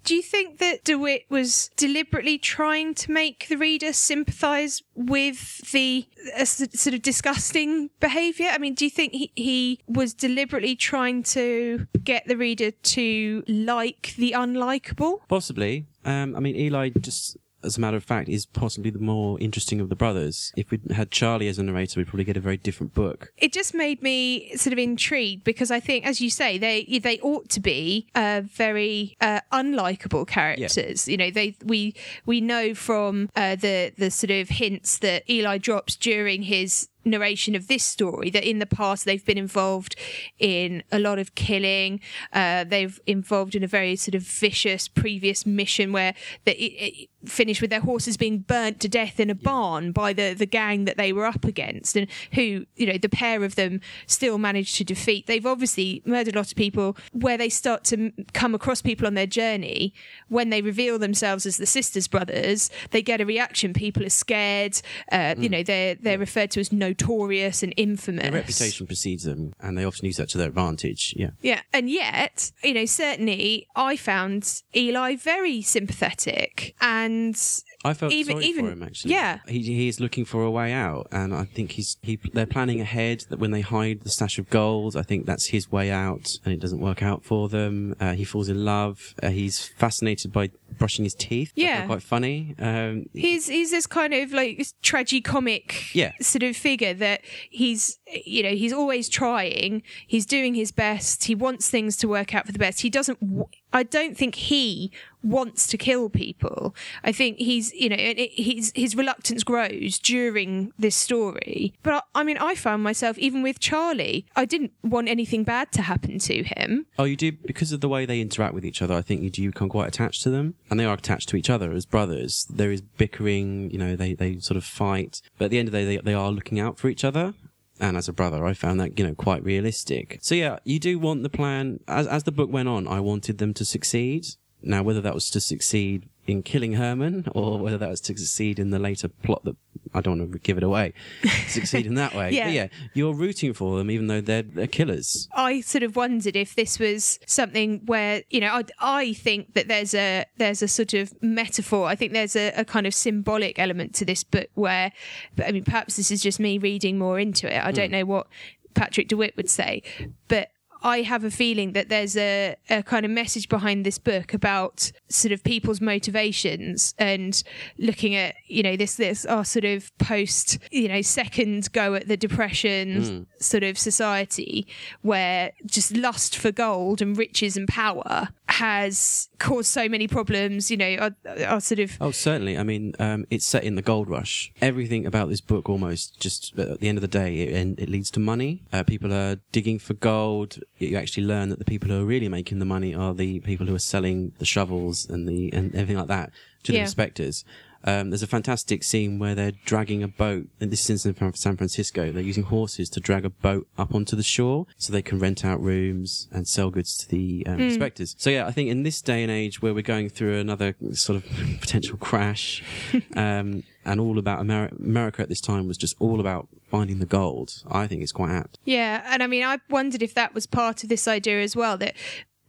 Do 0.04 0.14
you 0.14 0.22
think 0.22 0.58
that 0.58 0.84
DeWitt 0.84 1.24
was 1.30 1.70
deliberately 1.76 2.36
trying 2.36 2.94
to 2.94 3.12
make 3.12 3.46
the 3.48 3.56
reader 3.56 3.92
sympathise 3.92 4.82
with 4.94 5.70
the 5.70 6.06
uh, 6.38 6.44
sort 6.44 6.94
of 6.94 7.02
disgusting 7.02 7.90
behaviour? 8.00 8.48
I 8.52 8.58
mean, 8.58 8.74
do 8.74 8.84
you 8.84 8.90
think 8.90 9.12
he, 9.12 9.32
he 9.36 9.80
was 9.86 10.12
deliberately 10.12 10.74
trying 10.76 11.22
to 11.38 11.86
get 12.02 12.26
the 12.26 12.36
reader 12.36 12.72
to 12.72 13.44
like 13.48 14.14
the 14.18 14.32
unlikable? 14.32 15.20
Possibly. 15.28 15.86
Um, 16.04 16.36
I 16.36 16.40
mean, 16.40 16.56
Eli 16.56 16.90
just. 17.00 17.38
As 17.64 17.76
a 17.78 17.80
matter 17.80 17.96
of 17.96 18.04
fact, 18.04 18.28
is 18.28 18.46
possibly 18.46 18.90
the 18.90 18.98
more 18.98 19.38
interesting 19.40 19.80
of 19.80 19.88
the 19.88 19.96
brothers. 19.96 20.52
If 20.56 20.70
we 20.70 20.80
had 20.94 21.10
Charlie 21.10 21.48
as 21.48 21.58
a 21.58 21.62
narrator, 21.62 22.00
we'd 22.00 22.08
probably 22.08 22.24
get 22.24 22.36
a 22.36 22.40
very 22.40 22.56
different 22.56 22.94
book. 22.94 23.32
it 23.38 23.52
just 23.52 23.74
made 23.74 24.02
me 24.02 24.56
sort 24.56 24.72
of 24.72 24.78
intrigued 24.78 25.44
because 25.44 25.70
I 25.70 25.80
think, 25.80 26.06
as 26.06 26.20
you 26.20 26.30
say, 26.30 26.58
they 26.58 26.84
they 27.02 27.18
ought 27.20 27.48
to 27.50 27.60
be 27.60 28.08
uh, 28.14 28.42
very 28.44 29.16
uh, 29.20 29.40
unlikable 29.52 30.26
characters. 30.26 31.08
You 31.08 31.16
know, 31.16 31.30
they 31.30 31.56
we 31.64 31.94
we 32.26 32.40
know 32.40 32.74
from 32.74 33.28
uh, 33.36 33.56
the 33.56 33.92
the 33.96 34.10
sort 34.10 34.30
of 34.30 34.48
hints 34.48 34.98
that 34.98 35.28
Eli 35.30 35.58
drops 35.58 35.96
during 35.96 36.42
his 36.42 36.88
narration 37.04 37.54
of 37.54 37.68
this 37.68 37.82
story 37.82 38.30
that 38.30 38.44
in 38.44 38.58
the 38.58 38.66
past 38.66 39.04
they've 39.04 39.24
been 39.24 39.38
involved 39.38 39.96
in 40.38 40.82
a 40.90 40.98
lot 40.98 41.18
of 41.18 41.34
killing 41.34 42.00
uh, 42.32 42.64
they've 42.64 43.00
involved 43.06 43.54
in 43.54 43.62
a 43.62 43.66
very 43.66 43.96
sort 43.96 44.14
of 44.14 44.22
vicious 44.22 44.88
previous 44.88 45.44
mission 45.46 45.92
where 45.92 46.14
they 46.44 46.52
it, 46.52 46.94
it 46.94 47.08
finished 47.24 47.60
with 47.60 47.70
their 47.70 47.80
horses 47.80 48.16
being 48.16 48.38
burnt 48.38 48.80
to 48.80 48.88
death 48.88 49.20
in 49.20 49.30
a 49.30 49.34
barn 49.34 49.92
by 49.92 50.12
the 50.12 50.34
the 50.34 50.46
gang 50.46 50.84
that 50.84 50.96
they 50.96 51.12
were 51.12 51.24
up 51.24 51.44
against 51.44 51.96
and 51.96 52.06
who 52.32 52.66
you 52.76 52.86
know 52.86 52.98
the 52.98 53.08
pair 53.08 53.44
of 53.44 53.54
them 53.54 53.80
still 54.06 54.38
managed 54.38 54.76
to 54.76 54.84
defeat. 54.84 55.26
They've 55.26 55.46
obviously 55.46 56.02
murdered 56.04 56.34
a 56.34 56.38
lot 56.38 56.50
of 56.50 56.56
people. 56.56 56.96
Where 57.12 57.36
they 57.36 57.48
start 57.48 57.84
to 57.84 58.12
come 58.32 58.54
across 58.54 58.82
people 58.82 59.06
on 59.06 59.14
their 59.14 59.26
journey 59.26 59.94
when 60.28 60.50
they 60.50 60.62
reveal 60.62 60.98
themselves 60.98 61.46
as 61.46 61.56
the 61.56 61.66
sisters 61.66 62.08
brothers 62.08 62.70
they 62.90 63.02
get 63.02 63.20
a 63.20 63.26
reaction. 63.26 63.72
People 63.72 64.04
are 64.04 64.10
scared 64.10 64.80
uh, 65.10 65.34
you 65.38 65.48
know 65.48 65.62
they're 65.62 65.94
they're 65.94 66.18
referred 66.18 66.50
to 66.52 66.60
as 66.60 66.72
notorious 66.92 67.62
and 67.62 67.72
infamous 67.76 68.22
Their 68.22 68.32
reputation 68.32 68.86
precedes 68.86 69.24
them, 69.24 69.52
and 69.60 69.76
they 69.76 69.84
often 69.84 70.06
use 70.06 70.16
that 70.16 70.28
to 70.30 70.38
their 70.38 70.48
advantage. 70.48 71.14
Yeah. 71.16 71.30
yeah, 71.40 71.60
and 71.72 71.88
yet, 71.88 72.52
you 72.62 72.74
know, 72.74 72.84
certainly 72.84 73.66
I 73.74 73.96
found 73.96 74.62
Eli 74.76 75.16
very 75.16 75.62
sympathetic, 75.62 76.74
and 76.80 77.36
I 77.84 77.94
felt 77.94 78.12
Even- 78.12 78.34
sorry 78.36 78.44
even- 78.46 78.64
for 78.66 78.72
him 78.72 78.82
actually. 78.82 79.12
yeah. 79.12 79.38
he 79.48 79.60
he 79.62 79.88
is 79.88 79.98
looking 80.00 80.24
for 80.24 80.42
a 80.44 80.50
way 80.50 80.72
out, 80.72 81.08
and 81.10 81.34
I 81.34 81.44
think 81.44 81.72
he's 81.72 81.96
he 82.02 82.18
they're 82.32 82.46
planning 82.46 82.80
ahead 82.80 83.24
that 83.30 83.38
when 83.38 83.50
they 83.50 83.60
hide 83.60 84.00
the 84.02 84.10
stash 84.10 84.38
of 84.38 84.48
gold, 84.50 84.96
I 84.96 85.02
think 85.02 85.26
that's 85.26 85.46
his 85.46 85.70
way 85.72 85.90
out, 85.90 86.38
and 86.44 86.52
it 86.54 86.60
doesn't 86.60 86.80
work 86.80 87.02
out 87.02 87.24
for 87.24 87.48
them. 87.48 87.94
Uh, 88.00 88.12
he 88.12 88.24
falls 88.24 88.48
in 88.48 88.64
love. 88.64 89.14
Uh, 89.22 89.30
he's 89.30 89.66
fascinated 89.66 90.32
by 90.32 90.50
brushing 90.78 91.04
his 91.04 91.14
teeth. 91.14 91.52
Yeah. 91.54 91.86
quite 91.86 92.02
funny. 92.02 92.54
Um, 92.58 93.06
he's 93.14 93.48
he's 93.48 93.70
this 93.70 93.86
kind 93.86 94.14
of 94.14 94.32
like 94.32 94.58
this 94.58 94.74
tragicomic 94.82 95.94
Yeah. 95.94 96.12
sort 96.20 96.42
of 96.42 96.56
figure 96.56 96.94
that 96.94 97.20
he's 97.50 97.98
you 98.24 98.42
know 98.42 98.50
he's 98.50 98.72
always 98.72 99.08
trying 99.08 99.82
he's 100.06 100.26
doing 100.26 100.54
his 100.54 100.70
best 100.72 101.24
he 101.24 101.34
wants 101.34 101.68
things 101.70 101.96
to 101.98 102.08
work 102.08 102.34
out 102.34 102.46
for 102.46 102.52
the 102.52 102.58
best 102.58 102.80
he 102.82 102.90
doesn't 102.90 103.18
w- 103.20 103.46
i 103.72 103.82
don't 103.82 104.16
think 104.16 104.34
he 104.34 104.92
wants 105.22 105.66
to 105.66 105.76
kill 105.76 106.08
people 106.08 106.74
i 107.04 107.12
think 107.12 107.38
he's 107.38 107.72
you 107.74 107.88
know 107.88 107.96
he's 108.30 108.72
his 108.74 108.96
reluctance 108.96 109.42
grows 109.44 109.98
during 109.98 110.72
this 110.78 110.96
story 110.96 111.72
but 111.82 111.94
I, 111.94 112.20
I 112.20 112.22
mean 112.24 112.38
i 112.38 112.54
found 112.54 112.82
myself 112.82 113.18
even 113.18 113.42
with 113.42 113.60
charlie 113.60 114.26
i 114.36 114.44
didn't 114.44 114.72
want 114.82 115.08
anything 115.08 115.44
bad 115.44 115.72
to 115.72 115.82
happen 115.82 116.18
to 116.20 116.42
him 116.42 116.86
Oh, 116.98 117.04
you 117.04 117.16
do 117.16 117.32
because 117.32 117.72
of 117.72 117.80
the 117.80 117.88
way 117.88 118.06
they 118.06 118.20
interact 118.20 118.54
with 118.54 118.64
each 118.64 118.82
other. 118.82 118.94
I 118.94 119.02
think 119.02 119.22
you 119.22 119.30
do 119.30 119.50
become 119.50 119.68
quite 119.68 119.88
attached 119.88 120.22
to 120.22 120.30
them, 120.30 120.54
and 120.70 120.78
they 120.78 120.84
are 120.84 120.94
attached 120.94 121.28
to 121.30 121.36
each 121.36 121.50
other 121.50 121.72
as 121.72 121.86
brothers. 121.86 122.46
There 122.50 122.70
is 122.70 122.80
bickering, 122.80 123.70
you 123.70 123.78
know, 123.78 123.96
they 123.96 124.14
they 124.14 124.38
sort 124.38 124.56
of 124.56 124.64
fight, 124.64 125.20
but 125.38 125.46
at 125.46 125.50
the 125.50 125.58
end 125.58 125.68
of 125.68 125.72
the 125.72 125.78
day, 125.78 125.84
they 125.84 125.96
they 125.98 126.14
are 126.14 126.30
looking 126.30 126.60
out 126.60 126.78
for 126.78 126.88
each 126.88 127.04
other. 127.04 127.34
And 127.80 127.96
as 127.96 128.08
a 128.08 128.12
brother, 128.12 128.44
I 128.44 128.52
found 128.54 128.78
that 128.80 128.98
you 128.98 129.06
know 129.06 129.14
quite 129.14 129.42
realistic. 129.44 130.18
So 130.22 130.34
yeah, 130.34 130.58
you 130.64 130.78
do 130.78 130.98
want 130.98 131.22
the 131.22 131.30
plan. 131.30 131.80
As 131.88 132.06
as 132.06 132.24
the 132.24 132.32
book 132.32 132.50
went 132.52 132.68
on, 132.68 132.86
I 132.86 133.00
wanted 133.00 133.38
them 133.38 133.54
to 133.54 133.64
succeed. 133.64 134.26
Now, 134.62 134.82
whether 134.82 135.00
that 135.00 135.14
was 135.14 135.30
to 135.30 135.40
succeed 135.40 136.08
in 136.26 136.42
killing 136.42 136.74
Herman 136.74 137.26
or 137.34 137.58
whether 137.58 137.78
that 137.78 137.88
was 137.88 138.00
to 138.02 138.16
succeed 138.16 138.58
in 138.58 138.70
the 138.70 138.78
later 138.78 139.08
plot 139.08 139.44
that 139.44 139.56
I 139.94 140.00
don't 140.00 140.18
want 140.18 140.32
to 140.32 140.38
give 140.38 140.56
it 140.56 140.62
away, 140.62 140.94
succeed 141.48 141.84
in 141.84 141.94
that 141.96 142.14
way. 142.14 142.30
Yeah. 142.30 142.44
But 142.44 142.52
yeah, 142.52 142.68
you're 142.94 143.12
rooting 143.12 143.52
for 143.52 143.76
them 143.76 143.90
even 143.90 144.06
though 144.06 144.20
they're, 144.20 144.42
they're 144.42 144.66
killers. 144.66 145.28
I 145.34 145.60
sort 145.60 145.82
of 145.82 145.96
wondered 145.96 146.36
if 146.36 146.54
this 146.54 146.78
was 146.78 147.18
something 147.26 147.82
where 147.86 148.22
you 148.30 148.40
know 148.40 148.48
I, 148.48 148.64
I 148.78 149.12
think 149.12 149.54
that 149.54 149.68
there's 149.68 149.94
a 149.94 150.24
there's 150.38 150.62
a 150.62 150.68
sort 150.68 150.94
of 150.94 151.12
metaphor. 151.22 151.86
I 151.86 151.94
think 151.94 152.12
there's 152.12 152.36
a, 152.36 152.52
a 152.56 152.64
kind 152.64 152.86
of 152.86 152.94
symbolic 152.94 153.58
element 153.58 153.94
to 153.96 154.04
this 154.04 154.24
book 154.24 154.48
where, 154.54 154.92
but 155.36 155.46
I 155.46 155.52
mean, 155.52 155.64
perhaps 155.64 155.96
this 155.96 156.10
is 156.10 156.22
just 156.22 156.40
me 156.40 156.58
reading 156.58 156.98
more 156.98 157.18
into 157.18 157.52
it. 157.52 157.62
I 157.62 157.72
don't 157.72 157.88
hmm. 157.88 157.96
know 157.96 158.04
what 158.04 158.28
Patrick 158.74 159.08
DeWitt 159.08 159.36
would 159.36 159.50
say, 159.50 159.82
but 160.28 160.50
I 160.82 161.02
have 161.02 161.24
a 161.24 161.30
feeling 161.30 161.72
that 161.72 161.88
there's 161.88 162.16
a, 162.16 162.56
a 162.68 162.82
kind 162.82 163.04
of 163.04 163.10
message 163.10 163.48
behind 163.48 163.86
this 163.86 163.98
book 163.98 164.34
about 164.34 164.90
sort 165.08 165.32
of 165.32 165.44
people's 165.44 165.80
motivations 165.80 166.94
and 166.98 167.42
looking 167.78 168.14
at 168.14 168.34
you 168.46 168.62
know 168.62 168.76
this 168.76 168.96
this 168.96 169.24
our 169.26 169.44
sort 169.44 169.64
of 169.64 169.96
post 169.98 170.58
you 170.70 170.88
know 170.88 171.02
second 171.02 171.70
go 171.72 171.94
at 171.94 172.08
the 172.08 172.16
depression 172.16 173.02
hmm. 173.02 173.22
sort 173.38 173.62
of 173.62 173.78
society 173.78 174.66
where 175.02 175.52
just 175.66 175.96
lust 175.96 176.36
for 176.36 176.50
gold 176.50 177.00
and 177.00 177.16
riches 177.16 177.56
and 177.56 177.68
power 177.68 178.28
has 178.52 179.28
caused 179.38 179.70
so 179.70 179.88
many 179.88 180.06
problems 180.06 180.70
you 180.70 180.76
know 180.76 180.96
our, 180.96 181.10
our 181.46 181.60
sort 181.60 181.78
of 181.78 181.92
Oh, 182.00 182.10
certainly. 182.10 182.58
I 182.58 182.62
mean, 182.64 182.94
um, 182.98 183.26
it's 183.30 183.46
set 183.46 183.64
in 183.64 183.76
the 183.76 183.82
gold 183.82 184.08
rush. 184.08 184.52
Everything 184.60 185.06
about 185.06 185.28
this 185.28 185.40
book, 185.40 185.68
almost, 185.68 186.18
just 186.20 186.58
at 186.58 186.80
the 186.80 186.88
end 186.88 186.98
of 186.98 187.02
the 187.02 187.08
day, 187.08 187.40
it, 187.40 187.54
and 187.54 187.78
it 187.78 187.88
leads 187.88 188.10
to 188.12 188.20
money. 188.20 188.62
Uh, 188.72 188.82
people 188.82 189.12
are 189.12 189.36
digging 189.52 189.78
for 189.78 189.94
gold. 189.94 190.58
You 190.78 190.96
actually 190.96 191.26
learn 191.26 191.48
that 191.50 191.58
the 191.58 191.64
people 191.64 191.90
who 191.90 192.02
are 192.02 192.04
really 192.04 192.28
making 192.28 192.58
the 192.58 192.64
money 192.64 192.94
are 192.94 193.14
the 193.14 193.40
people 193.40 193.66
who 193.66 193.74
are 193.74 193.86
selling 193.94 194.32
the 194.38 194.44
shovels 194.44 195.08
and 195.08 195.28
the 195.28 195.52
and 195.52 195.74
everything 195.74 195.96
like 195.96 196.08
that 196.08 196.30
to 196.64 196.72
the 196.72 196.78
inspectors. 196.80 197.44
Um, 197.84 198.10
there's 198.10 198.22
a 198.22 198.26
fantastic 198.28 198.82
scene 198.82 199.18
where 199.18 199.34
they're 199.34 199.52
dragging 199.64 200.02
a 200.02 200.08
boat, 200.08 200.46
and 200.60 200.70
this 200.70 200.88
is 200.88 201.04
in 201.06 201.34
San 201.34 201.56
Francisco. 201.56 202.12
They're 202.12 202.22
using 202.22 202.44
horses 202.44 202.88
to 202.90 203.00
drag 203.00 203.24
a 203.24 203.30
boat 203.30 203.66
up 203.76 203.94
onto 203.94 204.16
the 204.16 204.22
shore 204.22 204.66
so 204.78 204.92
they 204.92 205.02
can 205.02 205.18
rent 205.18 205.44
out 205.44 205.62
rooms 205.62 206.28
and 206.32 206.46
sell 206.46 206.70
goods 206.70 206.96
to 206.98 207.08
the 207.08 207.44
um, 207.46 207.60
inspectors. 207.60 208.14
So 208.18 208.30
yeah, 208.30 208.46
I 208.46 208.52
think 208.52 208.70
in 208.70 208.82
this 208.82 209.00
day 209.02 209.22
and 209.22 209.30
age 209.30 209.62
where 209.62 209.74
we're 209.74 209.82
going 209.82 210.08
through 210.08 210.38
another 210.38 210.74
sort 210.92 211.16
of 211.16 211.24
potential 211.60 211.96
crash, 211.96 212.62
um, 213.16 213.64
and 213.84 214.00
all 214.00 214.18
about 214.18 214.40
Ameri- 214.40 214.78
America 214.78 215.22
at 215.22 215.28
this 215.28 215.40
time 215.40 215.66
was 215.66 215.76
just 215.76 215.96
all 215.98 216.20
about 216.20 216.48
finding 216.70 217.00
the 217.00 217.06
gold. 217.06 217.62
I 217.70 217.86
think 217.86 218.02
it's 218.02 218.12
quite 218.12 218.30
apt. 218.30 218.58
Yeah, 218.64 219.02
and 219.06 219.22
I 219.22 219.26
mean, 219.26 219.44
I 219.44 219.58
wondered 219.68 220.02
if 220.02 220.14
that 220.14 220.34
was 220.34 220.46
part 220.46 220.82
of 220.82 220.88
this 220.88 221.08
idea 221.08 221.42
as 221.42 221.56
well 221.56 221.76
that 221.78 221.94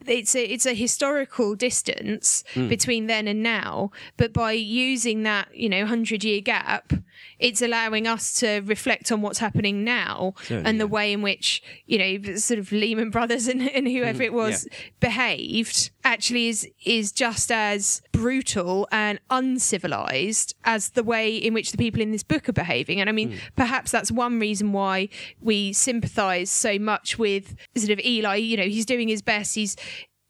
it's 0.08 0.36
a 0.36 0.44
it's 0.44 0.66
a 0.66 0.74
historical 0.74 1.56
distance 1.56 2.44
Hmm. 2.54 2.68
between 2.68 3.08
then 3.08 3.28
and 3.28 3.42
now, 3.44 3.92
but 4.18 4.34
by 4.34 4.52
using 4.54 5.24
that 5.24 5.56
you 5.56 5.70
know 5.70 5.86
hundred 5.86 6.24
year 6.24 6.42
gap, 6.42 6.94
it's 7.40 7.62
allowing 7.62 8.08
us 8.08 8.40
to 8.40 8.62
reflect 8.62 9.12
on 9.12 9.22
what's 9.22 9.40
happening 9.40 9.84
now 9.84 10.34
Certainly, 10.44 10.70
and 10.70 10.80
the 10.80 10.86
yeah. 10.86 10.92
way 10.92 11.14
in 11.14 11.22
which 11.22 11.62
you 11.86 11.98
know 11.98 12.36
sort 12.36 12.60
of 12.60 12.72
Lehman 12.72 13.10
Brothers 13.10 13.48
and, 13.52 13.62
and 13.70 13.88
whoever 13.88 14.20
Mhm, 14.24 14.26
it 14.26 14.34
was 14.34 14.68
yeah. 14.72 14.78
behaved 15.00 15.92
actually 16.04 16.48
is 16.50 16.68
is 16.86 17.12
just 17.12 17.52
as 17.52 18.02
brutal 18.12 18.88
and 18.92 19.20
uncivilized 19.30 20.54
as 20.66 20.90
the 20.92 21.04
way 21.04 21.36
in 21.36 21.54
which 21.54 21.72
the 21.72 21.78
people 21.78 22.02
in 22.02 22.12
this 22.12 22.24
book 22.24 22.48
are 22.50 22.54
behaving. 22.54 23.00
And 23.00 23.10
I 23.10 23.14
mean, 23.14 23.40
perhaps 23.56 23.92
that's 23.92 24.12
one 24.12 24.40
reason 24.40 24.72
why 24.74 25.10
we 25.42 25.74
sympathize 25.74 26.50
so 26.50 26.78
much 26.78 27.18
with 27.18 27.56
sort 27.76 27.92
of 27.92 28.00
Eli. 28.00 28.36
You 28.36 28.58
know, 28.58 28.64
he's 28.64 28.86
doing 28.86 29.08
his 29.08 29.22
best. 29.22 29.56
He's 29.56 29.76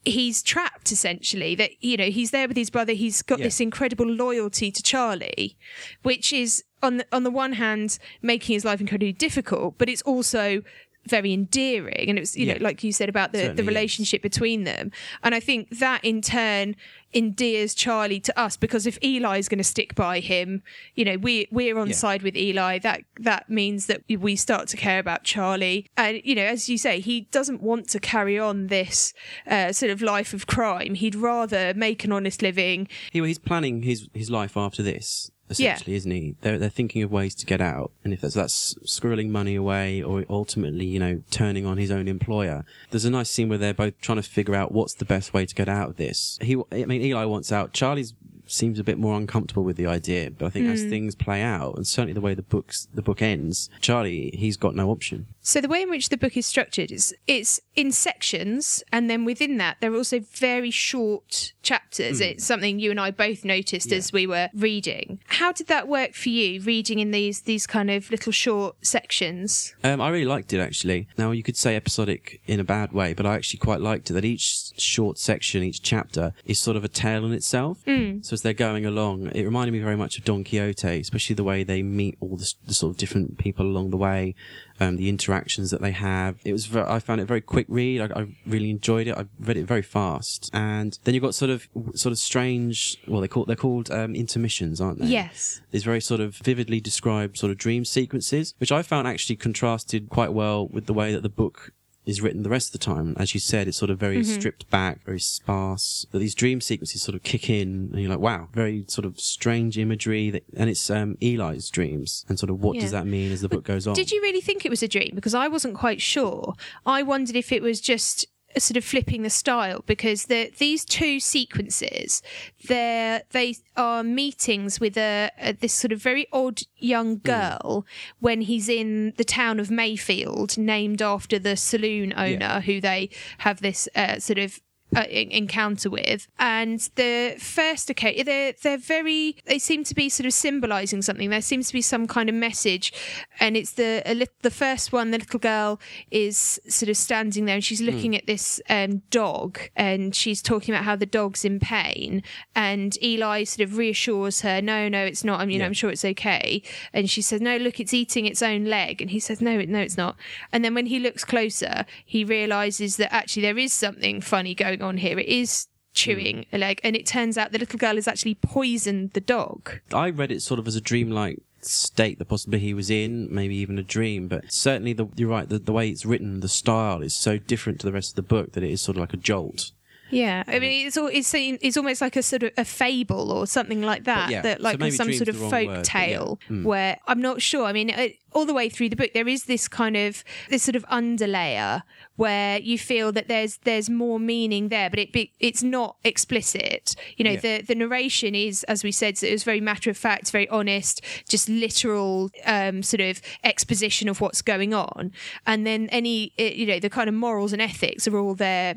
he's 0.05 0.43
trapped 0.43 0.91
essentially 0.91 1.55
that 1.55 1.71
you 1.81 1.95
know 1.95 2.05
he's 2.09 2.31
there 2.31 2.47
with 2.47 2.57
his 2.57 2.69
brother 2.69 2.93
he's 2.93 3.21
got 3.21 3.39
Yeah. 3.39 3.45
this 3.45 3.59
incredible 3.61 4.05
loyalty 4.05 4.69
to 4.71 4.83
charlie 4.83 5.57
which 6.01 6.33
is 6.33 6.63
on 6.81 6.97
the, 6.97 7.05
on 7.13 7.23
the 7.23 7.31
one 7.31 7.53
hand 7.53 7.97
making 8.21 8.53
his 8.53 8.65
life 8.65 8.81
incredibly 8.81 9.13
difficult 9.13 9.75
but 9.77 9.87
it's 9.87 10.01
also 10.01 10.61
very 11.07 11.33
endearing. 11.33 12.09
And 12.09 12.17
it 12.17 12.21
was 12.21 12.35
you 12.37 12.45
Yeah. 12.47 12.53
know 12.57 12.63
like 12.63 12.83
you 12.83 12.91
said 12.91 13.09
about 13.09 13.31
the, 13.31 13.39
Certainly 13.39 13.55
the 13.55 13.61
is. 13.63 13.67
relationship 13.67 14.21
between 14.21 14.63
them. 14.63 14.91
And 15.23 15.33
i 15.35 15.39
think 15.39 15.69
that 15.79 16.03
in 16.03 16.21
turn 16.21 16.75
endears 17.15 17.75
charlie 17.75 18.19
to 18.19 18.37
us 18.39 18.57
because 18.57 18.87
if 18.87 18.97
eli 19.03 19.37
is 19.37 19.47
going 19.47 19.59
to 19.59 19.63
stick 19.63 19.93
by 19.93 20.19
him 20.19 20.63
you 20.95 21.05
know 21.05 21.15
we 21.17 21.47
we're 21.51 21.77
on 21.77 21.89
Yeah. 21.89 21.93
side 21.93 22.23
with 22.23 22.35
eli. 22.35 22.79
That 22.79 23.01
that 23.19 23.49
means 23.49 23.85
that 23.85 24.01
we 24.09 24.35
start 24.35 24.67
to 24.69 24.77
care 24.77 24.97
about 24.99 25.23
charlie. 25.23 25.87
And 25.95 26.21
you 26.23 26.33
know 26.35 26.43
as 26.45 26.69
you 26.69 26.77
say 26.77 26.99
he 26.99 27.21
doesn't 27.31 27.61
want 27.61 27.87
to 27.89 27.99
carry 27.99 28.39
on 28.39 28.67
this 28.67 29.13
uh, 29.45 29.71
sort 29.71 29.91
of 29.91 30.01
life 30.01 30.33
of 30.33 30.47
crime. 30.47 30.95
He'd 30.95 31.15
rather 31.15 31.73
make 31.75 32.03
an 32.03 32.11
honest 32.11 32.41
living. 32.41 32.87
He, 33.11 33.19
he's 33.21 33.37
planning 33.39 33.83
his, 33.83 34.07
his 34.13 34.29
life 34.31 34.57
after 34.57 34.81
this, 34.81 35.29
essentially, 35.49 35.95
isn't 35.95 36.11
he? 36.11 36.35
They're, 36.41 36.57
they're 36.57 36.69
thinking 36.69 37.03
of 37.03 37.11
ways 37.11 37.35
to 37.35 37.45
get 37.45 37.61
out. 37.61 37.91
And 38.03 38.13
if 38.13 38.21
that's, 38.21 38.35
that's 38.35 38.75
squirreling 38.85 39.29
money 39.29 39.55
away 39.55 40.01
or 40.01 40.25
ultimately, 40.29 40.85
you 40.85 40.99
know, 40.99 41.21
turning 41.31 41.65
on 41.65 41.77
his 41.77 41.91
own 41.91 42.07
employer. 42.07 42.65
There's 42.91 43.05
a 43.05 43.11
nice 43.11 43.29
scene 43.29 43.49
where 43.49 43.57
they're 43.57 43.73
both 43.73 43.99
trying 44.01 44.17
to 44.17 44.23
figure 44.23 44.55
out 44.55 44.71
what's 44.71 44.93
the 44.93 45.05
best 45.05 45.33
way 45.33 45.45
to 45.45 45.55
get 45.55 45.69
out 45.69 45.89
of 45.89 45.97
this. 45.97 46.37
He, 46.41 46.57
I 46.71 46.85
mean, 46.85 47.01
Eli 47.01 47.25
wants 47.25 47.51
out. 47.51 47.73
Charlie's 47.73 48.13
seems 48.45 48.79
a 48.79 48.83
bit 48.83 48.97
more 48.97 49.15
uncomfortable 49.17 49.63
with 49.63 49.77
the 49.77 49.87
idea, 49.87 50.29
but 50.29 50.45
I 50.45 50.49
think 50.49 50.67
as 50.67 50.83
hmm. 50.83 50.89
things 50.89 51.15
play 51.15 51.41
out, 51.41 51.75
and 51.75 51.87
certainly 51.87 52.13
the 52.13 52.21
way 52.21 52.33
the 52.33 52.43
books 52.43 52.87
the 52.93 53.01
book 53.01 53.21
ends, 53.21 53.69
Charlie 53.79 54.31
he's 54.37 54.57
got 54.57 54.75
no 54.75 54.89
option. 54.89 55.27
So 55.43 55.61
the 55.61 55.67
way 55.67 55.81
in 55.81 55.89
which 55.89 56.09
the 56.09 56.17
book 56.17 56.35
is 56.35 56.45
structured 56.45 56.91
is 56.91 57.13
it's 57.27 57.59
in 57.75 57.91
sections, 57.91 58.83
and 58.91 59.09
then 59.09 59.25
within 59.25 59.57
that 59.57 59.77
there 59.81 59.93
are 59.93 59.97
also 59.97 60.19
very 60.19 60.71
short 60.71 61.53
chapters. 61.61 62.21
It's 62.21 62.45
something 62.45 62.79
you 62.79 62.91
and 62.91 62.99
I 62.99 63.11
both 63.11 63.45
noticed. 63.45 63.91
Yeah. 63.91 63.97
as 63.97 64.13
we 64.13 64.25
were 64.25 64.49
reading. 64.53 65.19
How 65.27 65.51
did 65.51 65.67
that 65.67 65.87
work 65.87 66.13
for 66.13 66.29
you, 66.29 66.61
reading 66.61 66.99
in 66.99 67.11
these 67.11 67.41
these 67.41 67.67
kind 67.67 67.91
of 67.91 68.09
little 68.09 68.31
short 68.31 68.75
sections? 68.81 69.75
Um, 69.83 69.99
I 70.01 70.09
really 70.09 70.25
liked 70.25 70.53
it 70.53 70.59
actually. 70.59 71.07
Now 71.17 71.31
you 71.31 71.43
could 71.43 71.57
say 71.57 71.75
episodic 71.75 72.41
in 72.47 72.59
a 72.59 72.63
bad 72.63 72.93
way, 72.93 73.13
but 73.13 73.25
I 73.25 73.35
actually 73.35 73.59
quite 73.59 73.81
liked 73.81 74.09
it 74.09 74.13
that 74.13 74.25
each 74.25 74.71
short 74.79 75.17
section, 75.17 75.61
each 75.63 75.81
chapter, 75.81 76.33
is 76.45 76.59
sort 76.59 76.77
of 76.77 76.83
a 76.83 76.87
tale 76.87 77.25
in 77.25 77.33
itself. 77.33 77.83
Mm. 77.85 78.25
So 78.25 78.33
as 78.33 78.41
they're 78.41 78.53
going 78.53 78.85
along, 78.85 79.27
it 79.27 79.43
reminded 79.43 79.73
me 79.73 79.79
very 79.79 79.97
much 79.97 80.17
of 80.17 80.23
Don 80.23 80.43
Quixote, 80.43 81.01
especially 81.01 81.35
the 81.35 81.43
way 81.43 81.63
they 81.63 81.83
meet 81.83 82.17
all 82.19 82.37
the, 82.37 82.53
the 82.65 82.73
sort 82.73 82.91
of 82.91 82.97
different 82.97 83.37
people 83.37 83.65
along 83.65 83.89
the 83.89 83.97
way, 83.97 84.35
um, 84.83 84.95
the 84.97 85.09
interactions 85.09 85.71
that 85.71 85.81
they 85.81 85.91
have. 85.91 86.39
It 86.43 86.53
was, 86.53 86.65
ver 86.65 86.85
I 86.87 86.99
found 86.99 87.21
it 87.21 87.23
a 87.23 87.27
very 87.27 87.41
quick 87.41 87.65
read. 87.69 88.01
I, 88.01 88.21
I 88.21 88.27
really 88.45 88.69
enjoyed 88.69 89.07
it. 89.07 89.17
I 89.17 89.25
read 89.39 89.57
it 89.57 89.65
very 89.65 89.81
fast, 89.81 90.49
and 90.53 90.97
then 91.03 91.13
you've 91.13 91.23
got 91.23 91.35
sort 91.35 91.51
of 91.51 91.67
sort 91.95 92.11
of 92.11 92.17
strange. 92.17 92.97
Well, 93.07 93.21
they 93.21 93.27
call 93.27 93.45
they're 93.45 93.55
called 93.55 93.91
um, 93.91 94.15
intermissions, 94.15 94.81
aren't 94.81 94.99
they? 94.99 95.07
Yes. 95.07 95.61
these 95.71 95.83
very 95.83 96.01
sort 96.01 96.21
of 96.21 96.35
vividly 96.37 96.79
described 96.79 97.37
sort 97.37 97.51
of 97.51 97.57
dream 97.57 97.85
sequences, 97.85 98.53
which 98.57 98.71
I 98.71 98.81
found 98.81 99.07
actually 99.07 99.35
contrasted 99.35 100.09
quite 100.09 100.33
well 100.33 100.67
with 100.67 100.85
the 100.85 100.93
way 100.93 101.13
that 101.13 101.23
the 101.23 101.29
book 101.29 101.71
is 102.05 102.21
written 102.21 102.43
the 102.43 102.49
rest 102.49 102.73
of 102.73 102.79
the 102.79 102.85
time. 102.85 103.15
As 103.17 103.33
you 103.33 103.39
said, 103.39 103.67
it's 103.67 103.77
sort 103.77 103.91
of 103.91 103.97
very 103.97 104.23
stripped 104.23 104.69
back, 104.69 105.03
very 105.05 105.19
sparse. 105.19 106.05
These 106.11 106.35
dream 106.35 106.61
sequences 106.61 107.01
sort 107.01 107.15
of 107.15 107.23
kick 107.23 107.49
in, 107.49 107.89
and 107.91 108.01
you're 108.01 108.09
like, 108.09 108.19
wow, 108.19 108.49
very 108.53 108.85
sort 108.87 109.05
of 109.05 109.19
strange 109.19 109.77
imagery. 109.77 110.29
That, 110.29 110.43
and 110.55 110.69
it's 110.69 110.89
um, 110.89 111.17
Eli's 111.21 111.69
dreams, 111.69 112.25
and 112.27 112.37
sort 112.37 112.49
of 112.49 112.61
what 112.61 112.79
does 112.79 112.91
that 112.91 113.07
mean 113.07 113.31
as 113.31 113.41
the 113.41 113.49
book 113.49 113.63
goes 113.63 113.87
on? 113.87 113.95
Did 113.95 114.11
you 114.11 114.21
really 114.21 114.41
think 114.41 114.65
it 114.65 114.69
was 114.69 114.83
a 114.83 114.87
dream? 114.87 115.11
Because 115.15 115.33
I 115.33 115.47
wasn't 115.47 115.75
quite 115.75 116.01
sure. 116.01 116.53
I 116.85 117.03
wondered 117.03 117.35
if 117.35 117.51
it 117.51 117.61
was 117.61 117.79
just 117.79 118.25
sort 118.57 118.77
of 118.77 118.83
flipping 118.83 119.23
the 119.23 119.29
style 119.29 119.83
because 119.85 120.25
the 120.25 120.51
these 120.57 120.85
two 120.85 121.19
sequences 121.19 122.21
they're 122.67 123.23
they 123.31 123.55
are 123.75 124.03
meetings 124.03 124.79
with 124.79 124.97
a, 124.97 125.29
a 125.39 125.53
this 125.53 125.73
sort 125.73 125.91
of 125.91 126.01
very 126.01 126.27
odd 126.31 126.61
young 126.77 127.17
girl 127.19 127.85
when 128.19 128.41
he's 128.41 128.69
in 128.69 129.13
the 129.17 129.23
town 129.23 129.59
of 129.59 129.71
Mayfield 129.71 130.57
named 130.57 131.01
after 131.01 131.39
the 131.39 131.55
saloon 131.55 132.13
owner 132.15 132.61
who 132.61 132.79
they 132.79 133.09
have 133.39 133.61
this 133.61 133.87
uh, 133.95 134.19
sort 134.19 134.39
of 134.39 134.59
uh, 134.95 135.05
en- 135.09 135.31
encounter 135.31 135.89
with. 135.89 136.27
And 136.39 136.79
the 136.95 137.35
first 137.39 137.89
occasion 137.89 138.25
they're 138.25 138.53
they're 138.61 138.77
very 138.77 139.37
they 139.45 139.59
seem 139.59 139.83
to 139.85 139.95
be 139.95 140.09
sort 140.09 140.25
of 140.25 140.33
symbolizing 140.33 141.01
something. 141.01 141.29
There 141.29 141.41
seems 141.41 141.67
to 141.67 141.73
be 141.73 141.81
some 141.81 142.07
kind 142.07 142.29
of 142.29 142.35
message 142.35 142.93
and 143.39 143.55
it's 143.57 143.71
the 143.73 144.01
a 144.05 144.13
lit- 144.13 144.41
the 144.41 144.51
first 144.51 144.91
one 144.91 145.11
the 145.11 145.17
little 145.17 145.39
girl 145.39 145.79
is 146.11 146.59
sort 146.67 146.89
of 146.89 146.97
standing 146.97 147.45
there 147.45 147.55
and 147.55 147.63
she's 147.63 147.81
looking 147.81 148.15
at 148.15 148.27
this 148.27 148.61
um, 148.69 149.01
dog 149.09 149.59
and 149.75 150.15
she's 150.15 150.41
talking 150.41 150.73
about 150.73 150.83
how 150.85 150.95
the 150.95 151.05
dog's 151.05 151.43
in 151.45 151.59
pain 151.59 152.23
and 152.55 153.01
Eli 153.03 153.43
sort 153.43 153.67
of 153.67 153.77
reassures 153.77 154.41
her 154.41 154.61
no 154.61 154.87
no 154.89 155.03
it's 155.03 155.23
not 155.23 155.39
I 155.39 155.45
mean 155.45 155.59
Yeah. 155.59 155.65
I'm 155.65 155.73
sure 155.73 155.89
it's 155.89 156.05
okay. 156.05 156.61
And 156.93 157.09
she 157.09 157.21
says 157.21 157.41
no 157.41 157.57
look 157.57 157.79
it's 157.79 157.93
eating 157.93 158.25
its 158.25 158.41
own 158.41 158.65
leg. 158.65 159.01
And 159.01 159.11
he 159.11 159.19
says 159.19 159.41
no 159.41 159.59
no 159.61 159.79
it's 159.79 159.97
not. 159.97 160.15
And 160.51 160.63
then 160.63 160.73
when 160.75 160.85
he 160.87 160.99
looks 160.99 161.23
closer 161.25 161.85
he 162.05 162.23
realizes 162.23 162.97
that 162.97 163.13
actually 163.13 163.43
there 163.43 163.57
is 163.57 163.73
something 163.73 164.21
funny 164.21 164.53
going 164.55 164.81
on 164.83 164.97
here 164.97 165.17
it 165.19 165.27
is 165.27 165.67
chewing 165.93 166.45
a 166.51 166.57
leg 166.57 166.81
and 166.83 166.95
it 166.95 167.05
turns 167.05 167.37
out 167.37 167.51
the 167.51 167.59
little 167.59 167.77
girl 167.77 167.95
has 167.95 168.07
actually 168.07 168.35
poisoned 168.35 169.11
the 169.11 169.21
dog 169.21 169.79
I 169.93 170.09
read 170.09 170.31
it 170.31 170.41
sort 170.41 170.59
of 170.59 170.67
as 170.67 170.75
a 170.75 170.81
dreamlike 170.81 171.39
state 171.65 172.19
that 172.19 172.25
possibly 172.25 172.59
he 172.59 172.73
was 172.73 172.89
in, 172.89 173.33
maybe 173.33 173.55
even 173.55 173.77
a 173.77 173.83
dream. 173.83 174.27
But 174.27 174.51
certainly, 174.51 174.93
the, 174.93 175.07
you're 175.15 175.29
right. 175.29 175.47
The, 175.47 175.59
the 175.59 175.73
way 175.73 175.89
it's 175.89 176.05
written, 176.05 176.39
the 176.39 176.47
style 176.47 177.01
is 177.01 177.15
so 177.15 177.37
different 177.37 177.79
to 177.81 177.85
the 177.85 177.93
rest 177.93 178.11
of 178.11 178.15
the 178.15 178.21
book 178.21 178.53
that 178.53 178.63
it 178.63 178.71
is 178.71 178.81
sort 178.81 178.97
of 178.97 179.01
like 179.01 179.13
a 179.13 179.17
jolt. 179.17 179.71
Yeah, 180.09 180.43
I 180.45 180.59
mean, 180.59 180.85
it's 180.85 180.95
all, 180.95 181.07
it's 181.07 181.33
it's 181.33 181.75
almost 181.75 181.99
like 181.99 182.15
a 182.15 182.21
sort 182.21 182.43
of 182.43 182.51
a 182.55 182.65
fable 182.65 183.31
or 183.31 183.47
something 183.47 183.81
like 183.81 184.03
that. 184.03 184.29
yeah, 184.29 184.41
that 184.41 184.61
like 184.61 184.77
maybe 184.77 184.91
some 184.91 185.11
sort 185.11 185.27
of 185.27 185.35
folk 185.35 185.67
word, 185.67 185.83
tale 185.83 186.39
yeah. 186.49 186.55
Mm. 186.55 186.63
where 186.65 186.97
I'm 187.07 187.19
not 187.19 187.41
sure. 187.41 187.65
I 187.65 187.73
mean, 187.73 187.89
it, 187.89 188.17
all 188.33 188.45
the 188.45 188.53
way 188.53 188.69
through 188.69 188.89
the 188.89 188.95
book, 188.95 189.11
there 189.13 189.27
is 189.27 189.45
this 189.45 189.67
kind 189.67 189.95
of 189.97 190.23
this 190.49 190.63
sort 190.63 190.75
of 190.75 190.85
underlayer 190.87 191.83
where 192.15 192.59
you 192.59 192.77
feel 192.77 193.11
that 193.11 193.27
there's 193.27 193.57
there's 193.63 193.89
more 193.89 194.19
meaning 194.19 194.69
there, 194.69 194.89
but 194.89 194.99
it 194.99 195.11
be, 195.11 195.31
it's 195.39 195.63
not 195.63 195.97
explicit. 196.03 196.95
You 197.17 197.25
know, 197.25 197.31
Yeah. 197.31 197.39
the 197.39 197.61
the 197.67 197.75
narration 197.75 198.35
is, 198.35 198.63
as 198.65 198.83
we 198.83 198.91
said, 198.91 199.17
so 199.17 199.27
it 199.27 199.31
was 199.31 199.43
very 199.43 199.61
matter 199.61 199.89
of 199.89 199.97
fact, 199.97 200.31
very 200.31 200.47
honest, 200.49 201.01
just 201.27 201.49
literal 201.49 202.29
um, 202.45 202.83
sort 202.83 203.01
of 203.01 203.21
exposition 203.43 204.09
of 204.09 204.21
what's 204.21 204.41
going 204.41 204.73
on, 204.73 205.11
and 205.45 205.65
then 205.65 205.87
any 205.89 206.33
eh, 206.37 206.53
you 206.53 206.65
know 206.65 206.79
the 206.79 206.89
kind 206.89 207.07
of 207.09 207.15
morals 207.15 207.53
and 207.53 207.61
ethics 207.61 208.07
are 208.07 208.17
all 208.17 208.35
there. 208.35 208.75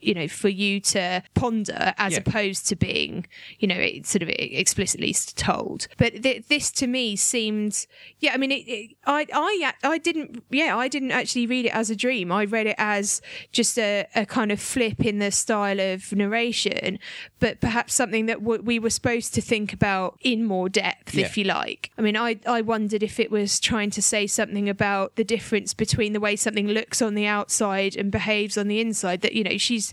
You 0.00 0.14
know, 0.14 0.28
for 0.28 0.48
you 0.48 0.78
to 0.80 1.24
ponder 1.34 1.92
as 1.98 2.12
Yeah. 2.12 2.20
opposed 2.20 2.68
to 2.68 2.76
being, 2.76 3.26
you 3.58 3.66
know, 3.66 3.74
it 3.74 4.06
sort 4.06 4.22
of 4.22 4.28
explicitly 4.28 5.12
told. 5.34 5.88
But 5.98 6.22
th- 6.22 6.46
this 6.46 6.70
to 6.72 6.86
me 6.86 7.16
seemed, 7.16 7.84
yeah. 8.20 8.32
I 8.32 8.36
mean, 8.36 8.52
it, 8.52 8.68
it, 8.68 8.87
I, 9.06 9.26
I, 9.32 9.72
I 9.82 9.98
didn't, 9.98 10.44
yeah, 10.50 10.76
I 10.76 10.88
didn't 10.88 11.12
actually 11.12 11.46
read 11.46 11.66
it 11.66 11.74
as 11.74 11.90
a 11.90 11.96
dream. 11.96 12.30
I 12.30 12.44
read 12.44 12.66
it 12.66 12.76
as 12.78 13.22
just 13.52 13.78
a, 13.78 14.06
a 14.14 14.26
kind 14.26 14.52
of 14.52 14.60
flip 14.60 15.04
in 15.04 15.18
the 15.18 15.30
style 15.30 15.80
of 15.80 16.12
narration, 16.12 16.98
but 17.40 17.60
perhaps 17.60 17.94
something 17.94 18.26
that 18.26 18.40
w- 18.40 18.62
we 18.62 18.78
were 18.78 18.90
supposed 18.90 19.34
to 19.34 19.40
think 19.40 19.72
about 19.72 20.18
in 20.20 20.44
more 20.44 20.68
depth, 20.68 21.14
if 21.16 21.38
you 21.38 21.44
like. 21.44 21.90
I 21.96 22.02
mean, 22.02 22.16
I, 22.16 22.38
I 22.46 22.60
wondered 22.60 23.02
if 23.02 23.18
it 23.18 23.30
was 23.30 23.58
trying 23.60 23.90
to 23.90 24.02
say 24.02 24.26
something 24.26 24.68
about 24.68 25.16
the 25.16 25.24
difference 25.24 25.74
between 25.74 26.12
the 26.12 26.20
way 26.20 26.36
something 26.36 26.68
looks 26.68 27.00
on 27.00 27.14
the 27.14 27.26
outside 27.26 27.96
and 27.96 28.10
behaves 28.12 28.58
on 28.58 28.68
the 28.68 28.80
inside. 28.80 29.20
That 29.22 29.32
you 29.34 29.44
know, 29.44 29.56
she's 29.58 29.92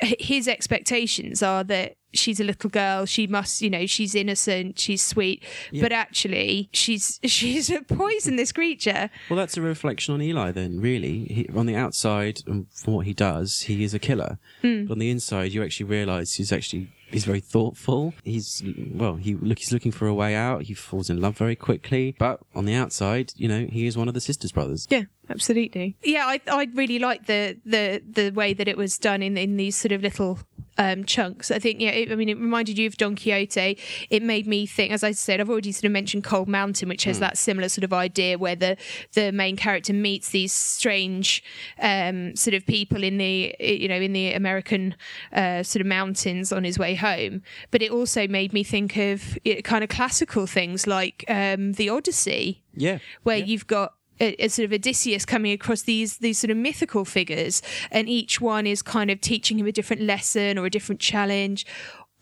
his 0.00 0.46
expectations 0.46 1.42
are 1.42 1.64
that 1.64 1.96
she's 2.12 2.40
a 2.40 2.44
little 2.44 2.70
girl 2.70 3.04
she 3.04 3.26
must 3.26 3.60
you 3.60 3.68
know 3.68 3.84
she's 3.84 4.14
innocent 4.14 4.78
she's 4.78 5.02
sweet 5.02 5.42
but 5.80 5.92
actually 5.92 6.68
she's 6.72 7.20
she's 7.24 7.68
a 7.70 7.82
poisonous 7.82 8.52
creature 8.52 9.10
Well, 9.28 9.36
that's 9.36 9.56
a 9.56 9.62
reflection 9.62 10.14
on 10.14 10.22
Eli, 10.22 10.50
then, 10.52 10.80
really. 10.80 11.24
He, 11.24 11.48
on 11.54 11.66
the 11.66 11.76
outside, 11.76 12.40
from 12.44 12.94
what 12.94 13.06
he 13.06 13.12
does, 13.12 13.62
he 13.62 13.84
is 13.84 13.92
a 13.94 13.98
killer. 13.98 14.38
Hmm. 14.62 14.84
But 14.84 14.92
on 14.92 14.98
the 14.98 15.10
inside, 15.10 15.52
you 15.52 15.62
actually 15.62 15.86
realise 15.86 16.34
he's 16.34 16.52
actually 16.52 16.88
he's 17.10 17.24
very 17.24 17.40
thoughtful. 17.40 18.14
He's 18.24 18.62
well, 18.92 19.16
he 19.16 19.34
look 19.34 19.58
he's 19.58 19.72
looking 19.72 19.92
for 19.92 20.06
a 20.06 20.14
way 20.14 20.34
out. 20.34 20.62
He 20.62 20.74
falls 20.74 21.10
in 21.10 21.20
love 21.20 21.36
very 21.36 21.56
quickly. 21.56 22.14
But 22.18 22.40
on 22.54 22.64
the 22.64 22.74
outside, 22.74 23.32
you 23.36 23.48
know, 23.48 23.66
he 23.70 23.86
is 23.86 23.96
one 23.96 24.08
of 24.08 24.14
the 24.14 24.20
sisters 24.20 24.52
brothers. 24.52 24.86
Yeah, 24.90 25.04
absolutely. 25.28 25.96
Yeah, 26.02 26.26
I 26.26 26.40
I 26.46 26.68
really 26.74 26.98
like 26.98 27.26
the 27.26 27.58
the 27.64 28.02
the 28.08 28.30
way 28.30 28.52
that 28.54 28.68
it 28.68 28.76
was 28.76 28.98
done 28.98 29.22
in 29.22 29.36
in 29.36 29.56
these 29.56 29.76
sort 29.76 29.92
of 29.92 30.02
little 30.02 30.38
um, 30.78 31.04
chunks. 31.04 31.50
I 31.50 31.58
think 31.58 31.80
yeah. 31.80 31.90
It, 31.90 32.12
I 32.12 32.14
mean, 32.14 32.28
it 32.28 32.38
reminded 32.38 32.78
you 32.78 32.86
of 32.86 32.96
Don 32.96 33.16
Quixote. 33.16 33.78
It 34.10 34.22
made 34.22 34.46
me 34.46 34.66
think, 34.66 34.92
as 34.92 35.02
I 35.02 35.12
said, 35.12 35.40
I've 35.40 35.50
already 35.50 35.72
sort 35.72 35.84
of 35.84 35.92
mentioned 35.92 36.24
Cold 36.24 36.48
Mountain, 36.48 36.88
which 36.88 37.04
has 37.04 37.18
that 37.20 37.38
similar 37.38 37.68
sort 37.68 37.84
of 37.84 37.92
idea 37.92 38.38
where 38.38 38.56
the 38.56 38.76
the 39.14 39.32
main 39.32 39.56
character 39.56 39.92
meets 39.92 40.30
these 40.30 40.52
strange 40.52 41.42
um, 41.80 42.34
sort 42.36 42.54
of 42.54 42.66
people 42.66 43.02
in 43.02 43.18
the 43.18 43.54
you 43.60 43.88
know 43.88 44.00
in 44.00 44.12
the 44.12 44.32
American 44.32 44.94
uh, 45.32 45.62
sort 45.62 45.80
of 45.80 45.86
mountains 45.86 46.52
on 46.52 46.64
his 46.64 46.78
way 46.78 46.94
home. 46.94 47.42
But 47.70 47.82
it 47.82 47.90
also 47.90 48.28
made 48.28 48.52
me 48.52 48.64
think 48.64 48.96
of 48.96 49.38
kind 49.64 49.82
of 49.82 49.90
classical 49.90 50.46
things 50.46 50.86
like 50.86 51.24
um, 51.28 51.72
the 51.72 51.88
Odyssey 51.88 52.62
Yeah, 52.74 52.98
where 53.22 53.38
you've 53.38 53.66
got 53.66 53.94
a, 54.20 54.44
a 54.44 54.48
sort 54.48 54.64
of 54.64 54.72
Odysseus 54.72 55.24
coming 55.24 55.52
across 55.52 55.82
these 55.82 56.18
these 56.18 56.38
sort 56.38 56.50
of 56.50 56.56
mythical 56.56 57.04
figures, 57.04 57.62
and 57.90 58.08
each 58.08 58.40
one 58.40 58.66
is 58.66 58.82
kind 58.82 59.10
of 59.10 59.20
teaching 59.20 59.58
him 59.58 59.66
a 59.66 59.72
different 59.72 60.02
lesson 60.02 60.58
or 60.58 60.66
a 60.66 60.70
different 60.70 61.00
challenge, 61.00 61.66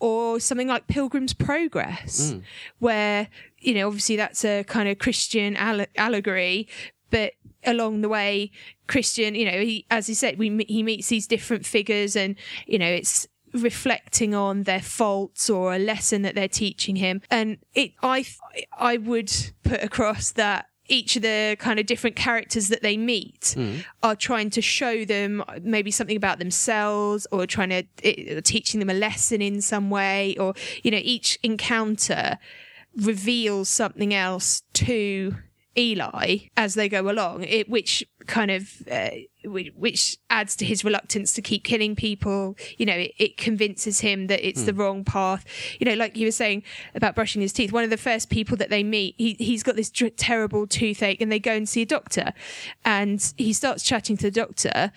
or 0.00 0.40
something 0.40 0.68
like 0.68 0.86
Pilgrim's 0.86 1.34
Progress, 1.34 2.32
hmm. 2.32 2.38
where 2.78 3.28
you 3.58 3.74
know 3.74 3.86
obviously 3.86 4.16
that's 4.16 4.44
a 4.44 4.64
kind 4.64 4.88
of 4.88 4.98
Christian 4.98 5.56
alle- 5.56 5.86
allegory, 5.96 6.68
but 7.10 7.32
along 7.66 8.00
the 8.00 8.08
way, 8.08 8.50
Christian, 8.86 9.34
you 9.34 9.46
know, 9.46 9.58
he, 9.58 9.86
as 9.90 10.06
he 10.06 10.14
said, 10.14 10.38
we 10.38 10.64
he 10.68 10.82
meets 10.82 11.08
these 11.08 11.26
different 11.26 11.64
figures, 11.64 12.16
and 12.16 12.36
you 12.66 12.78
know 12.78 12.86
it's 12.86 13.26
reflecting 13.54 14.34
on 14.34 14.64
their 14.64 14.82
faults 14.82 15.48
or 15.48 15.74
a 15.74 15.78
lesson 15.78 16.22
that 16.22 16.34
they're 16.34 16.48
teaching 16.48 16.96
him. 16.96 17.22
And 17.30 17.58
it 17.74 17.92
i 18.02 18.26
i 18.76 18.96
would 18.96 19.32
put 19.62 19.82
across 19.82 20.32
that 20.32 20.66
each 20.88 21.17
of 21.17 21.23
the 21.23 21.57
kind 21.59 21.81
of 21.81 21.87
different 21.87 22.17
characters 22.17 22.69
that 22.69 22.83
they 22.83 22.97
meet 22.97 23.55
hmm. 23.57 23.79
are 24.03 24.14
trying 24.14 24.50
to 24.50 24.61
show 24.61 25.05
them 25.05 25.43
maybe 25.62 25.91
something 25.91 26.17
about 26.17 26.38
themselves 26.38 27.26
or 27.33 27.47
trying 27.47 27.71
to 27.71 27.85
it, 28.03 28.45
teaching 28.45 28.81
them 28.81 28.91
a 28.91 28.95
lesson 28.95 29.41
in 29.41 29.61
some 29.61 29.91
way 29.91 30.37
or 30.37 30.55
you 30.83 30.91
know 30.91 31.00
each 31.03 31.38
encounter 31.43 32.38
reveals 32.97 33.69
something 33.69 34.14
else 34.14 34.62
to 34.73 35.35
Eli 35.76 36.38
as 36.57 36.75
they 36.75 36.88
go 36.88 37.11
along, 37.11 37.45
it, 37.45 37.69
which 37.69 38.04
kind 38.26 38.50
of 38.50 38.83
uh, 38.90 39.11
which, 39.45 40.16
adds 40.31 40.57
to 40.57 40.64
his 40.64 40.85
reluctance 40.85 41.33
to 41.35 41.43
keep 41.43 41.64
killing 41.64 41.95
people. 41.95 42.57
You 42.76 42.87
know, 42.87 42.95
it, 42.95 43.12
it 43.19 43.37
convinces 43.37 44.00
him 44.00 44.26
that 44.28 44.47
it's 44.47 44.62
the 44.64 44.75
wrong 44.75 45.04
path. 45.04 45.45
You 45.78 45.87
know, 45.87 45.95
like 45.95 46.16
you 46.16 46.26
were 46.26 46.33
saying 46.33 46.62
about 46.95 47.14
brushing 47.14 47.43
his 47.43 47.52
teeth. 47.52 47.73
One 47.73 47.85
of 47.85 47.90
the 47.90 47.97
first 47.97 48.31
people 48.31 48.57
that 48.57 48.71
they 48.71 48.83
meet, 48.83 49.14
he 49.19 49.35
he's 49.35 49.62
got 49.62 49.76
this 49.76 49.90
dr- 49.90 50.16
terrible 50.16 50.66
toothache, 50.66 51.21
and 51.21 51.31
they 51.31 51.38
go 51.38 51.52
and 51.52 51.69
see 51.69 51.83
a 51.83 51.87
doctor, 51.87 52.33
and 52.85 53.33
he 53.37 53.52
starts 53.52 53.83
chatting 53.83 54.16
to 54.19 54.25
the 54.25 54.31
doctor. 54.31 54.93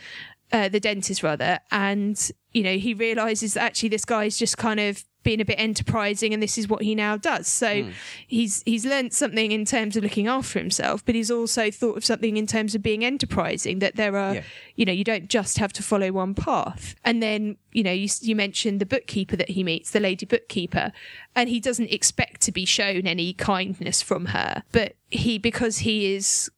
Uh, 0.50 0.70
the 0.70 0.80
dentist 0.80 1.24
rather 1.24 1.60
and 1.72 2.32
you 2.54 2.64
know 2.64 2.78
he 2.78 2.94
realizes 2.94 3.56
that 3.56 3.64
actually 3.64 3.90
this 3.90 4.06
guy 4.06 4.24
is 4.24 4.38
just 4.38 4.58
kind 4.58 4.80
of 4.80 5.04
being 5.28 5.42
a 5.42 5.46
bit 5.46 5.60
enterprising 5.60 6.34
and 6.34 6.42
this 6.42 6.58
is 6.58 6.70
what 6.70 6.82
he 6.82 6.96
now 6.96 7.18
does. 7.18 7.50
So 7.50 7.84
hmm. 7.84 7.90
he's 8.28 8.64
he's 8.66 8.86
learned 8.86 9.12
something 9.12 9.52
in 9.52 9.66
terms 9.66 9.98
of 9.98 10.04
looking 10.04 10.30
after 10.30 10.58
himself 10.58 11.04
but 11.06 11.16
he's 11.16 11.30
also 11.30 11.70
thought 11.70 11.98
of 11.98 12.06
something 12.06 12.38
in 12.38 12.48
terms 12.48 12.76
of 12.76 12.82
being 12.82 13.04
enterprising 13.04 13.80
that 13.80 13.98
there 13.98 14.16
are 14.16 14.36
Yeah. 14.36 14.44
you 14.78 14.86
know 14.86 14.94
you 14.94 15.04
don't 15.04 15.28
just 15.28 15.58
have 15.58 15.74
to 15.74 15.84
follow 15.84 16.14
one 16.14 16.34
path. 16.34 16.96
And 17.04 17.22
then 17.22 17.58
you 17.74 17.84
know 17.84 17.92
you, 17.92 18.08
you 18.22 18.38
mentioned 18.38 18.80
the 18.80 18.86
bookkeeper 18.86 19.36
that 19.36 19.50
he 19.50 19.66
meets 19.66 19.92
the 19.92 20.00
lady 20.00 20.26
bookkeeper 20.26 20.94
and 21.36 21.50
he 21.50 21.60
doesn't 21.60 21.92
expect 21.92 22.40
to 22.44 22.54
be 22.54 22.64
shown 22.64 23.06
any 23.06 23.34
kindness 23.34 24.02
from 24.02 24.28
her 24.28 24.64
but 24.72 24.96
he 25.12 25.38
because 25.38 25.80
he 25.80 26.16
is 26.16 26.50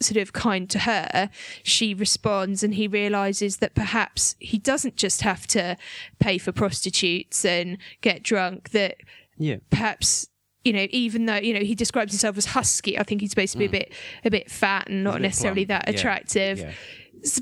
sort 0.00 0.16
of 0.16 0.32
kind 0.32 0.68
to 0.70 0.80
her, 0.80 1.30
she 1.62 1.92
responds 1.94 2.62
and 2.62 2.74
he 2.74 2.88
realizes 2.88 3.58
that 3.58 3.74
perhaps 3.74 4.34
he 4.38 4.58
doesn't 4.58 4.96
just 4.96 5.22
have 5.22 5.46
to 5.48 5.76
pay 6.18 6.38
for 6.38 6.52
prostitutes 6.52 7.44
and 7.44 7.76
get 8.00 8.22
drunk, 8.22 8.70
that 8.70 8.96
yeah. 9.36 9.56
perhaps 9.70 10.28
you 10.64 10.72
know 10.74 10.86
even 10.90 11.24
though 11.24 11.36
you 11.36 11.54
know 11.54 11.60
he 11.60 11.74
describes 11.74 12.12
himself 12.12 12.36
as 12.36 12.44
husky 12.44 12.98
i 12.98 13.02
think 13.02 13.22
he's 13.22 13.30
supposed 13.30 13.52
to 13.52 13.58
be 13.58 13.64
a 13.64 13.68
bit 13.70 13.90
a 14.26 14.30
bit 14.30 14.50
fat 14.50 14.90
and 14.90 15.02
not 15.02 15.16
Mm. 15.16 15.22
necessarily 15.22 15.64
plump, 15.64 15.86
that 15.86 15.94
attractive 15.94 16.58
yeah. 16.58 16.66
S- 16.66 16.74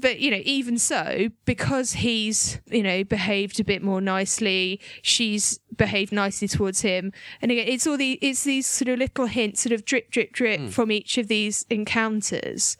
but 0.00 0.18
you 0.20 0.30
know 0.30 0.40
even 0.44 0.78
so 0.78 1.28
because 1.44 1.92
he's 1.94 2.60
you 2.66 2.82
know 2.82 3.04
behaved 3.04 3.60
a 3.60 3.64
bit 3.64 3.82
more 3.82 4.00
nicely 4.00 4.80
she's 5.02 5.58
behaved 5.76 6.12
nicely 6.12 6.48
towards 6.48 6.80
him 6.80 7.12
and 7.40 7.50
again 7.52 7.66
it's 7.68 7.86
all 7.86 7.96
the 7.96 8.12
it's 8.20 8.44
these 8.44 8.66
sort 8.66 8.88
of 8.88 8.98
little 8.98 9.26
hints 9.26 9.60
sort 9.62 9.72
of 9.72 9.84
drip 9.84 10.10
drip 10.10 10.32
drip 10.32 10.60
Hmm. 10.60 10.68
from 10.68 10.90
each 10.90 11.18
of 11.18 11.28
these 11.28 11.64
encounters 11.70 12.76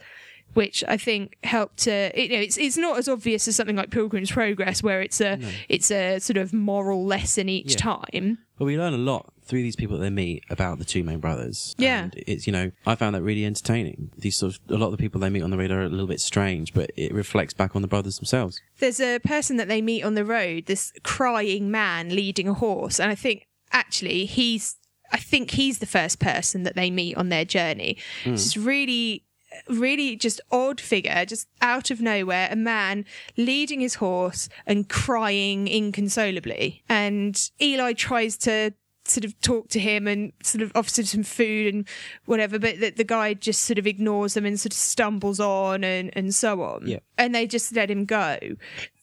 which 0.55 0.83
I 0.89 0.97
think 0.97 1.37
helped 1.45 1.77
to 1.85 2.11
you 2.17 2.29
know 2.31 2.41
it's 2.41 2.57
it's 2.57 2.77
not 2.77 2.99
as 2.99 3.09
obvious 3.09 3.47
as 3.49 3.57
something 3.57 3.77
like 3.77 3.91
Pilgrim's 3.91 4.31
Progress 4.31 4.83
where 4.83 5.01
it's 5.03 5.21
a 5.21 5.39
it's 5.69 5.91
a 5.91 6.19
sort 6.19 6.37
of 6.39 6.53
moral 6.53 7.05
lesson 7.05 7.49
each 7.49 7.73
Yeah. 7.73 7.95
time 7.95 8.39
But 8.59 8.65
we 8.65 8.77
learn 8.79 8.95
a 8.95 8.99
lot 8.99 9.33
through 9.49 9.63
these 9.63 9.77
people 9.77 9.97
that 9.97 10.03
they 10.03 10.11
meet 10.11 10.45
about 10.51 10.79
the 10.79 10.85
two 10.85 11.03
main 11.03 11.19
brothers. 11.19 11.75
Yeah. 11.79 12.05
And 12.05 12.15
it's, 12.27 12.47
you 12.47 12.53
know, 12.53 12.71
I 12.87 12.95
found 12.95 13.15
that 13.15 13.23
really 13.23 13.45
entertaining. 13.45 14.11
These 14.17 14.37
sort 14.37 14.55
of, 14.55 14.61
a 14.69 14.79
lot 14.79 14.87
of 14.87 14.93
the 14.93 14.99
people 14.99 15.21
they 15.21 15.31
meet 15.31 15.43
on 15.43 15.51
the 15.51 15.57
road 15.57 15.71
are 15.71 15.83
a 15.83 15.89
little 15.89 16.07
bit 16.07 16.21
strange, 16.21 16.75
but 16.75 16.91
it 16.97 17.13
reflects 17.13 17.55
back 17.55 17.75
on 17.75 17.83
the 17.83 17.89
brothers 17.89 18.19
themselves. 18.19 18.61
there's 18.79 19.01
a 19.01 19.19
person 19.21 19.57
that 19.57 19.69
they 19.69 19.81
meet 19.81 20.05
on 20.05 20.15
the 20.15 20.25
road, 20.25 20.67
this 20.67 20.93
crying 21.03 21.71
man 21.71 22.11
leading 22.11 22.47
a 22.47 22.55
horse, 22.55 23.01
and 23.01 23.11
I 23.11 23.15
think 23.15 23.47
actually 23.73 24.25
he's 24.27 24.77
I 25.11 25.17
think 25.17 25.53
he's 25.53 25.79
the 25.79 25.87
first 25.87 26.19
person 26.21 26.65
that 26.65 26.75
they 26.75 26.91
meet 26.91 27.17
on 27.17 27.31
their 27.31 27.45
journey. 27.45 27.97
It's 28.25 28.53
just 28.53 28.57
really 28.57 29.25
really 29.69 30.15
just 30.15 30.41
odd 30.51 30.81
figure 30.81 31.25
just 31.25 31.49
out 31.63 31.91
of 31.91 32.03
nowhere 32.03 32.49
a 32.51 32.57
man 32.57 33.05
leading 33.39 33.81
his 33.81 33.95
horse 33.95 34.49
and 34.67 34.91
crying 34.91 35.67
inconsolably 35.67 36.83
and 36.89 37.51
eli 37.61 37.95
tries 37.95 38.37
to 38.37 38.73
sort 39.11 39.25
of 39.25 39.39
talk 39.41 39.69
to 39.69 39.79
him 39.81 40.07
and 40.07 40.33
sort 40.43 40.63
of 40.63 40.73
offers 40.75 40.99
him 40.99 41.05
some 41.05 41.23
food 41.23 41.75
and 41.75 41.89
whatever 42.27 42.59
but 42.59 42.81
the, 42.81 42.91
the 42.91 43.05
guy 43.05 43.35
just 43.35 43.63
sort 43.63 43.79
of 43.79 43.87
ignores 43.87 44.35
them 44.35 44.45
and 44.45 44.59
sort 44.61 44.73
of 44.73 44.79
stumbles 44.79 45.41
on 45.41 45.85
and, 45.85 46.11
and 46.15 46.35
so 46.35 46.63
on 46.63 46.87
Yeah. 46.87 46.99
and 47.17 47.35
they 47.35 47.47
just 47.47 47.75
let 47.75 47.91
him 47.91 48.05
go 48.05 48.39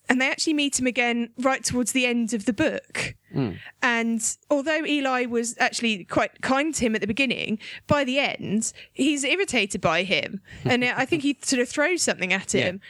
and 0.08 0.22
they 0.22 0.30
actually 0.30 0.54
meet 0.54 0.80
him 0.80 0.86
again 0.88 1.30
right 1.40 1.64
towards 1.64 1.92
the 1.92 2.06
end 2.06 2.34
of 2.34 2.46
the 2.46 2.54
book 2.54 3.16
hmm. 3.34 3.54
and 3.82 4.38
although 4.50 4.86
Eli 4.86 5.26
was 5.26 5.56
actually 5.60 6.04
quite 6.06 6.42
kind 6.42 6.74
to 6.76 6.86
him 6.86 6.96
at 6.96 7.02
the 7.02 7.08
beginning, 7.08 7.58
by 7.88 8.04
the 8.04 8.20
end, 8.20 8.72
he's 8.94 9.24
irritated 9.24 9.82
by 9.82 10.04
him. 10.04 10.42
And 10.66 10.86
I 10.86 11.06
think 11.06 11.24
he 11.24 11.38
sort 11.42 11.62
of 11.62 11.70
throws 11.70 12.02
something 12.04 12.32
at 12.32 12.54
him. 12.54 12.82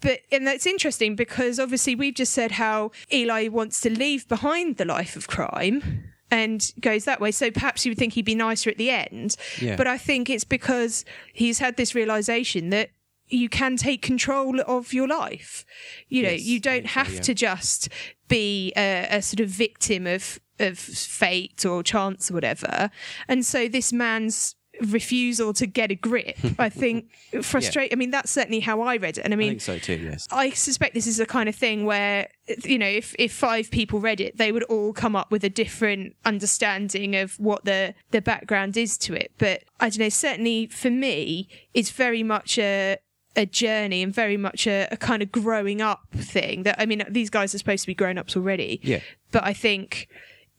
But, 0.00 0.20
and 0.32 0.46
that's 0.46 0.64
interesting 0.66 1.14
because 1.16 1.58
obviously 1.58 1.94
we've 1.94 2.14
just 2.14 2.32
said 2.32 2.52
how 2.52 2.90
Eli 3.12 3.48
wants 3.48 3.80
to 3.82 3.90
leave 3.90 4.26
behind 4.28 4.76
the 4.76 4.84
life 4.84 5.16
of 5.16 5.28
crime 5.28 6.04
and 6.30 6.72
goes 6.80 7.04
that 7.04 7.20
way. 7.20 7.30
So 7.30 7.50
perhaps 7.50 7.84
you 7.84 7.90
would 7.90 7.98
think 7.98 8.14
he'd 8.14 8.24
be 8.24 8.34
nicer 8.34 8.70
at 8.70 8.78
the 8.78 8.90
end. 8.90 9.36
Yeah. 9.60 9.76
But 9.76 9.86
I 9.86 9.98
think 9.98 10.30
it's 10.30 10.44
because 10.44 11.04
he's 11.32 11.58
had 11.58 11.76
this 11.76 11.94
realization 11.94 12.70
that 12.70 12.90
you 13.28 13.48
can 13.48 13.76
take 13.76 14.02
control 14.02 14.60
of 14.66 14.92
your 14.92 15.06
life. 15.06 15.64
You 16.08 16.24
know, 16.24 16.30
Yes, 16.30 16.42
you 16.42 16.60
don't 16.60 16.84
so, 16.84 16.90
have 16.90 17.14
yeah. 17.14 17.20
to 17.20 17.34
just 17.34 17.88
be 18.28 18.72
a, 18.76 19.06
a 19.10 19.22
sort 19.22 19.40
of 19.40 19.48
victim 19.48 20.06
of 20.06 20.40
of 20.58 20.78
fate 20.78 21.64
or 21.64 21.82
chance 21.82 22.30
or 22.30 22.34
whatever. 22.34 22.90
And 23.28 23.46
so 23.46 23.66
this 23.66 23.92
man's 23.92 24.56
refusal 24.82 25.52
to 25.54 25.66
get 25.66 25.90
a 25.90 25.94
grip, 25.94 26.36
I 26.58 26.68
think, 26.82 27.10
frustrate. 27.42 27.92
I 27.92 27.96
mean, 27.96 28.10
that's 28.10 28.30
certainly 28.30 28.60
how 28.60 28.80
I 28.80 28.96
read 28.96 29.18
it. 29.18 29.24
And 29.24 29.32
I 29.32 29.36
I 29.36 29.38
mean, 29.38 29.48
think 29.50 29.60
so 29.60 29.78
too. 29.78 29.96
Yes. 29.96 30.26
I 30.30 30.50
suspect 30.50 30.94
this 30.94 31.06
is 31.06 31.18
the 31.18 31.26
kind 31.26 31.48
of 31.48 31.54
thing 31.54 31.84
where, 31.84 32.28
you 32.64 32.78
know, 32.78 32.86
if, 32.88 33.14
if 33.18 33.32
five 33.32 33.70
people 33.70 34.00
read 34.00 34.20
it, 34.20 34.38
they 34.38 34.52
would 34.52 34.64
all 34.64 34.92
come 34.92 35.14
up 35.16 35.30
with 35.30 35.44
a 35.44 35.50
different 35.50 36.16
understanding 36.24 37.16
of 37.16 37.38
what 37.38 37.64
the, 37.64 37.94
the 38.10 38.20
background 38.20 38.76
is 38.76 38.96
to 38.98 39.14
it. 39.14 39.32
But 39.38 39.64
I 39.78 39.88
don't 39.90 39.98
know, 40.00 40.08
certainly 40.08 40.66
for 40.66 40.90
me, 40.90 41.48
it's 41.74 41.90
very 41.90 42.22
much 42.22 42.58
a, 42.58 42.98
a 43.36 43.46
journey 43.46 44.02
and 44.02 44.14
very 44.14 44.36
much 44.36 44.66
a, 44.66 44.88
a 44.90 44.96
kind 44.96 45.22
of 45.22 45.30
growing 45.30 45.80
up 45.80 46.00
thing 46.12 46.64
that, 46.64 46.76
I 46.80 46.86
mean, 46.86 47.04
these 47.08 47.30
guys 47.30 47.54
are 47.54 47.58
supposed 47.58 47.82
to 47.82 47.86
be 47.86 47.94
grown 47.94 48.18
ups 48.18 48.36
already. 48.36 48.80
Yeah. 48.82 49.00
But 49.30 49.44
I 49.44 49.52
think 49.52 50.08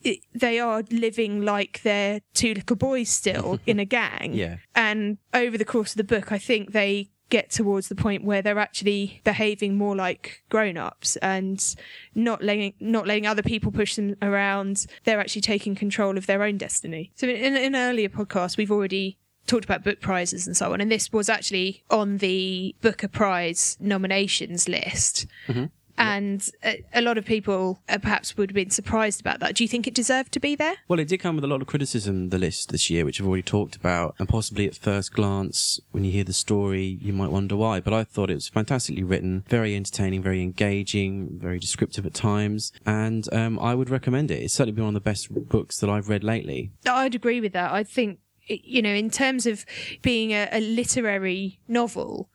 it, 0.03 0.19
they 0.33 0.59
are 0.59 0.83
living 0.91 1.41
like 1.41 1.81
they're 1.83 2.21
two 2.33 2.53
little 2.53 2.75
boys 2.75 3.09
still 3.09 3.59
in 3.65 3.79
a 3.79 3.85
gang. 3.85 4.33
Yeah. 4.33 4.57
And 4.75 5.17
over 5.33 5.57
the 5.57 5.65
course 5.65 5.91
of 5.91 5.97
the 5.97 6.03
book, 6.03 6.31
I 6.31 6.37
think 6.37 6.71
they 6.71 7.09
get 7.29 7.49
towards 7.49 7.87
the 7.87 7.95
point 7.95 8.25
where 8.25 8.41
they're 8.41 8.59
actually 8.59 9.21
behaving 9.23 9.75
more 9.75 9.95
like 9.95 10.43
grown-ups 10.49 11.15
and 11.17 11.75
not 12.13 12.43
letting 12.43 12.73
not 12.79 13.07
letting 13.07 13.25
other 13.25 13.41
people 13.41 13.71
push 13.71 13.95
them 13.95 14.15
around. 14.21 14.85
They're 15.05 15.19
actually 15.19 15.41
taking 15.41 15.73
control 15.73 16.17
of 16.17 16.27
their 16.27 16.43
own 16.43 16.57
destiny. 16.57 17.11
So 17.15 17.27
in, 17.27 17.55
in 17.55 17.73
an 17.73 17.75
earlier 17.75 18.09
podcast, 18.09 18.57
we've 18.57 18.71
already 18.71 19.17
talked 19.47 19.65
about 19.65 19.83
book 19.83 20.01
prizes 20.01 20.45
and 20.45 20.55
so 20.55 20.71
on, 20.73 20.81
and 20.81 20.91
this 20.91 21.11
was 21.11 21.29
actually 21.29 21.83
on 21.89 22.17
the 22.17 22.75
Booker 22.81 23.07
Prize 23.07 23.77
nominations 23.79 24.69
list. 24.69 25.25
Mm-hmm. 25.47 25.65
And 26.01 26.49
a, 26.63 26.83
a 26.93 27.01
lot 27.01 27.17
of 27.17 27.25
people 27.25 27.79
uh, 27.87 27.97
perhaps 27.97 28.35
would 28.37 28.51
have 28.51 28.55
been 28.55 28.69
surprised 28.69 29.21
about 29.21 29.39
that. 29.39 29.55
Do 29.55 29.63
you 29.63 29.67
think 29.67 29.87
it 29.87 29.93
deserved 29.93 30.31
to 30.33 30.39
be 30.39 30.55
there? 30.55 30.75
Well, 30.87 30.99
it 30.99 31.07
did 31.07 31.19
come 31.19 31.35
with 31.35 31.43
a 31.43 31.47
lot 31.47 31.61
of 31.61 31.67
criticism, 31.67 32.29
the 32.29 32.37
list 32.37 32.71
this 32.71 32.89
year, 32.89 33.05
which 33.05 33.21
I've 33.21 33.27
already 33.27 33.43
talked 33.43 33.75
about. 33.75 34.15
And 34.19 34.27
possibly 34.27 34.67
at 34.67 34.75
first 34.75 35.13
glance, 35.13 35.79
when 35.91 36.03
you 36.03 36.11
hear 36.11 36.23
the 36.23 36.33
story, 36.33 36.97
you 37.01 37.13
might 37.13 37.29
wonder 37.31 37.55
why. 37.55 37.79
But 37.79 37.93
I 37.93 38.03
thought 38.03 38.29
it 38.31 38.35
was 38.35 38.49
fantastically 38.49 39.03
written, 39.03 39.43
very 39.47 39.75
entertaining, 39.75 40.23
very 40.23 40.41
engaging, 40.41 41.39
very 41.39 41.59
descriptive 41.59 42.05
at 42.05 42.13
times. 42.13 42.71
And 42.85 43.31
um, 43.33 43.59
I 43.59 43.75
would 43.75 43.89
recommend 43.89 44.31
it. 44.31 44.41
It's 44.41 44.53
certainly 44.53 44.73
been 44.73 44.85
one 44.85 44.95
of 44.95 45.03
the 45.03 45.09
best 45.09 45.31
books 45.49 45.79
that 45.79 45.89
I've 45.89 46.09
read 46.09 46.23
lately. 46.23 46.71
I'd 46.89 47.15
agree 47.15 47.41
with 47.41 47.53
that. 47.53 47.71
I 47.71 47.83
think, 47.83 48.19
you 48.47 48.81
know, 48.81 48.93
in 48.93 49.09
terms 49.09 49.45
of 49.45 49.65
being 50.01 50.31
a, 50.31 50.49
a 50.51 50.59
literary 50.59 51.59
novel, 51.67 52.29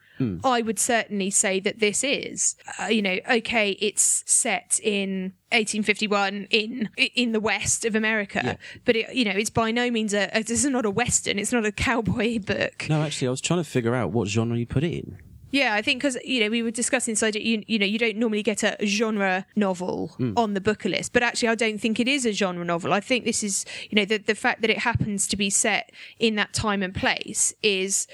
I 0.45 0.63
would 0.63 0.79
certainly 0.79 1.31
say 1.31 1.61
that 1.61 1.79
this 1.79 2.03
is, 2.03 2.57
uh, 2.81 2.87
you 2.87 3.03
know, 3.03 3.19
okay, 3.31 3.73
it's 3.81 4.23
set 4.27 4.81
in 4.83 5.35
1851 5.53 6.47
in 6.51 6.89
in 7.15 7.33
the 7.33 7.41
west 7.41 7.85
of 7.85 7.95
America, 7.95 8.41
Yeah. 8.45 8.57
but 8.85 8.97
it, 8.97 9.15
you 9.15 9.25
know, 9.25 9.33
it's 9.33 9.51
by 9.51 9.71
no 9.71 9.91
means 9.91 10.15
a, 10.15 10.31
a. 10.33 10.43
This 10.43 10.65
is 10.65 10.71
not 10.71 10.87
a 10.87 10.91
western. 10.91 11.39
It's 11.39 11.53
not 11.53 11.67
a 11.67 11.73
cowboy 11.73 12.39
book. 12.53 12.87
No, 12.89 13.03
actually, 13.03 13.29
I 13.29 13.31
was 13.31 13.41
trying 13.41 13.61
to 13.63 13.69
figure 13.69 13.95
out 13.95 14.11
what 14.13 14.29
genre 14.29 14.57
you 14.57 14.67
put 14.67 14.85
it 14.85 14.93
in. 14.93 15.19
Yeah, 15.57 15.75
I 15.75 15.81
think 15.81 16.03
because 16.03 16.19
you 16.23 16.41
know 16.41 16.51
we 16.51 16.63
were 16.63 16.71
discussing 16.71 17.17
it. 17.17 17.41
You, 17.41 17.63
you 17.67 17.79
know, 17.79 17.87
you 17.87 17.99
don't 17.99 18.19
normally 18.19 18.43
get 18.43 18.63
a 18.63 18.77
genre 18.85 19.47
novel 19.57 20.09
hmm. 20.19 20.35
on 20.37 20.53
the 20.53 20.61
Booker 20.61 20.91
list, 20.91 21.15
but 21.15 21.23
actually, 21.23 21.49
I 21.49 21.55
don't 21.55 21.81
think 21.81 21.99
it 21.99 22.07
is 22.07 22.27
a 22.27 22.33
genre 22.33 22.63
novel. 22.63 22.93
I 22.93 23.01
think 23.01 23.25
this 23.25 23.43
is, 23.43 23.65
you 23.89 23.97
know, 23.97 24.05
the 24.05 24.19
the 24.19 24.35
fact 24.35 24.61
that 24.61 24.69
it 24.69 24.81
happens 24.81 25.27
to 25.29 25.37
be 25.37 25.49
set 25.49 25.93
in 26.19 26.35
that 26.35 26.53
time 26.53 26.83
and 26.83 26.95
place 26.95 27.55
is 27.63 28.07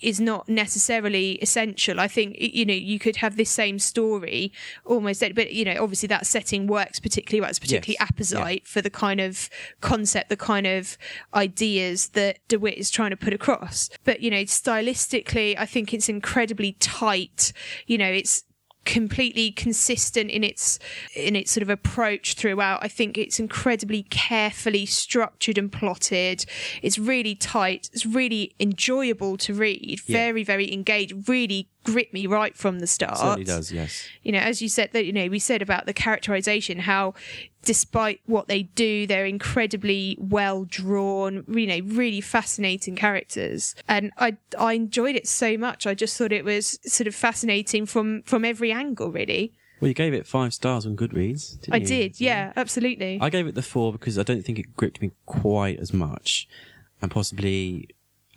is 0.00 0.20
not 0.20 0.48
necessarily 0.48 1.32
essential. 1.42 1.98
I 1.98 2.06
think 2.06 2.36
you 2.38 2.64
know 2.64 2.74
you 2.74 3.00
could 3.00 3.16
have 3.16 3.36
this 3.36 3.50
same 3.50 3.80
story 3.80 4.52
almost, 4.84 5.24
but 5.34 5.52
you 5.52 5.64
know, 5.64 5.82
obviously 5.82 6.06
that 6.06 6.24
setting 6.24 6.68
works 6.68 7.00
particularly 7.00 7.40
well. 7.40 7.50
It's 7.50 7.58
particularly 7.58 7.96
Yes. 7.98 8.08
apposite 8.10 8.66
for 8.66 8.80
the 8.80 8.90
kind 8.90 9.20
of 9.20 9.48
concept, 9.80 10.28
the 10.28 10.36
kind 10.36 10.66
of 10.66 10.96
ideas 11.34 12.08
that 12.10 12.38
DeWitt 12.48 12.78
is 12.78 12.90
trying 12.90 13.10
to 13.10 13.16
put 13.16 13.32
across. 13.32 13.90
But, 14.04 14.20
you 14.20 14.30
know, 14.30 14.42
stylistically, 14.42 15.56
I 15.58 15.66
think 15.66 15.92
it's 15.92 16.08
incredibly 16.08 16.75
tight. 16.80 17.52
You 17.86 17.98
know, 17.98 18.10
it's 18.10 18.44
completely 18.84 19.50
consistent 19.50 20.30
in 20.30 20.44
its 20.44 20.78
in 21.16 21.34
its 21.34 21.50
sort 21.50 21.60
of 21.62 21.68
approach 21.68 22.34
throughout 22.34 22.78
i 22.84 22.86
think 22.86 23.18
it's 23.18 23.40
incredibly 23.40 24.04
carefully 24.04 24.86
structured 24.86 25.58
and 25.58 25.72
plotted 25.72 26.46
it's 26.82 26.96
really 26.96 27.34
tight 27.34 27.90
it's 27.92 28.06
really 28.06 28.54
enjoyable 28.60 29.36
to 29.36 29.52
read 29.52 29.98
Yeah. 30.06 30.16
very 30.16 30.44
very 30.44 30.72
engaged 30.72 31.28
really 31.28 31.68
grip 31.82 32.12
me 32.12 32.28
right 32.28 32.56
from 32.56 32.78
the 32.78 32.86
start 32.86 33.18
Certainly 33.18 33.44
does, 33.44 33.72
yes. 33.72 34.06
you 34.22 34.30
know, 34.32 34.38
as 34.38 34.62
you 34.62 34.68
said 34.68 34.90
that 34.92 35.04
you 35.04 35.12
know 35.12 35.26
we 35.28 35.38
said 35.40 35.62
about 35.62 35.86
the 35.86 35.92
characterization, 35.92 36.80
how 36.80 37.14
despite 37.66 38.20
what 38.24 38.48
they 38.48 38.62
do, 38.62 39.06
they're 39.06 39.26
incredibly 39.26 40.16
well 40.18 40.64
drawn, 40.64 41.44
you 41.48 41.66
know, 41.66 41.80
really 41.94 42.22
fascinating 42.22 42.96
characters, 42.96 43.74
and 43.86 44.12
I 44.16 44.38
I 44.58 44.72
enjoyed 44.72 45.16
it 45.16 45.26
so 45.28 45.58
much. 45.58 45.86
I 45.86 45.92
just 45.94 46.16
thought 46.16 46.32
it 46.32 46.44
was 46.46 46.78
sort 46.90 47.06
of 47.06 47.14
fascinating 47.14 47.84
from 47.84 48.22
from 48.22 48.46
every 48.46 48.72
angle, 48.72 49.10
really. 49.12 49.52
Well, 49.80 49.88
you 49.88 49.94
gave 49.94 50.14
it 50.14 50.26
five 50.26 50.54
stars 50.54 50.86
on 50.86 50.96
Goodreads, 50.96 51.60
didn't 51.60 51.74
I 51.74 51.76
you? 51.76 51.86
did, 51.86 52.18
yeah, 52.18 52.54
absolutely. 52.56 53.18
I 53.20 53.28
gave 53.28 53.46
it 53.46 53.54
the 53.54 53.60
four 53.60 53.92
because 53.92 54.18
I 54.18 54.22
don't 54.22 54.42
think 54.42 54.58
it 54.58 54.74
gripped 54.74 55.02
me 55.02 55.10
quite 55.26 55.78
as 55.78 55.92
much, 55.92 56.48
and 57.02 57.10
possibly 57.10 57.88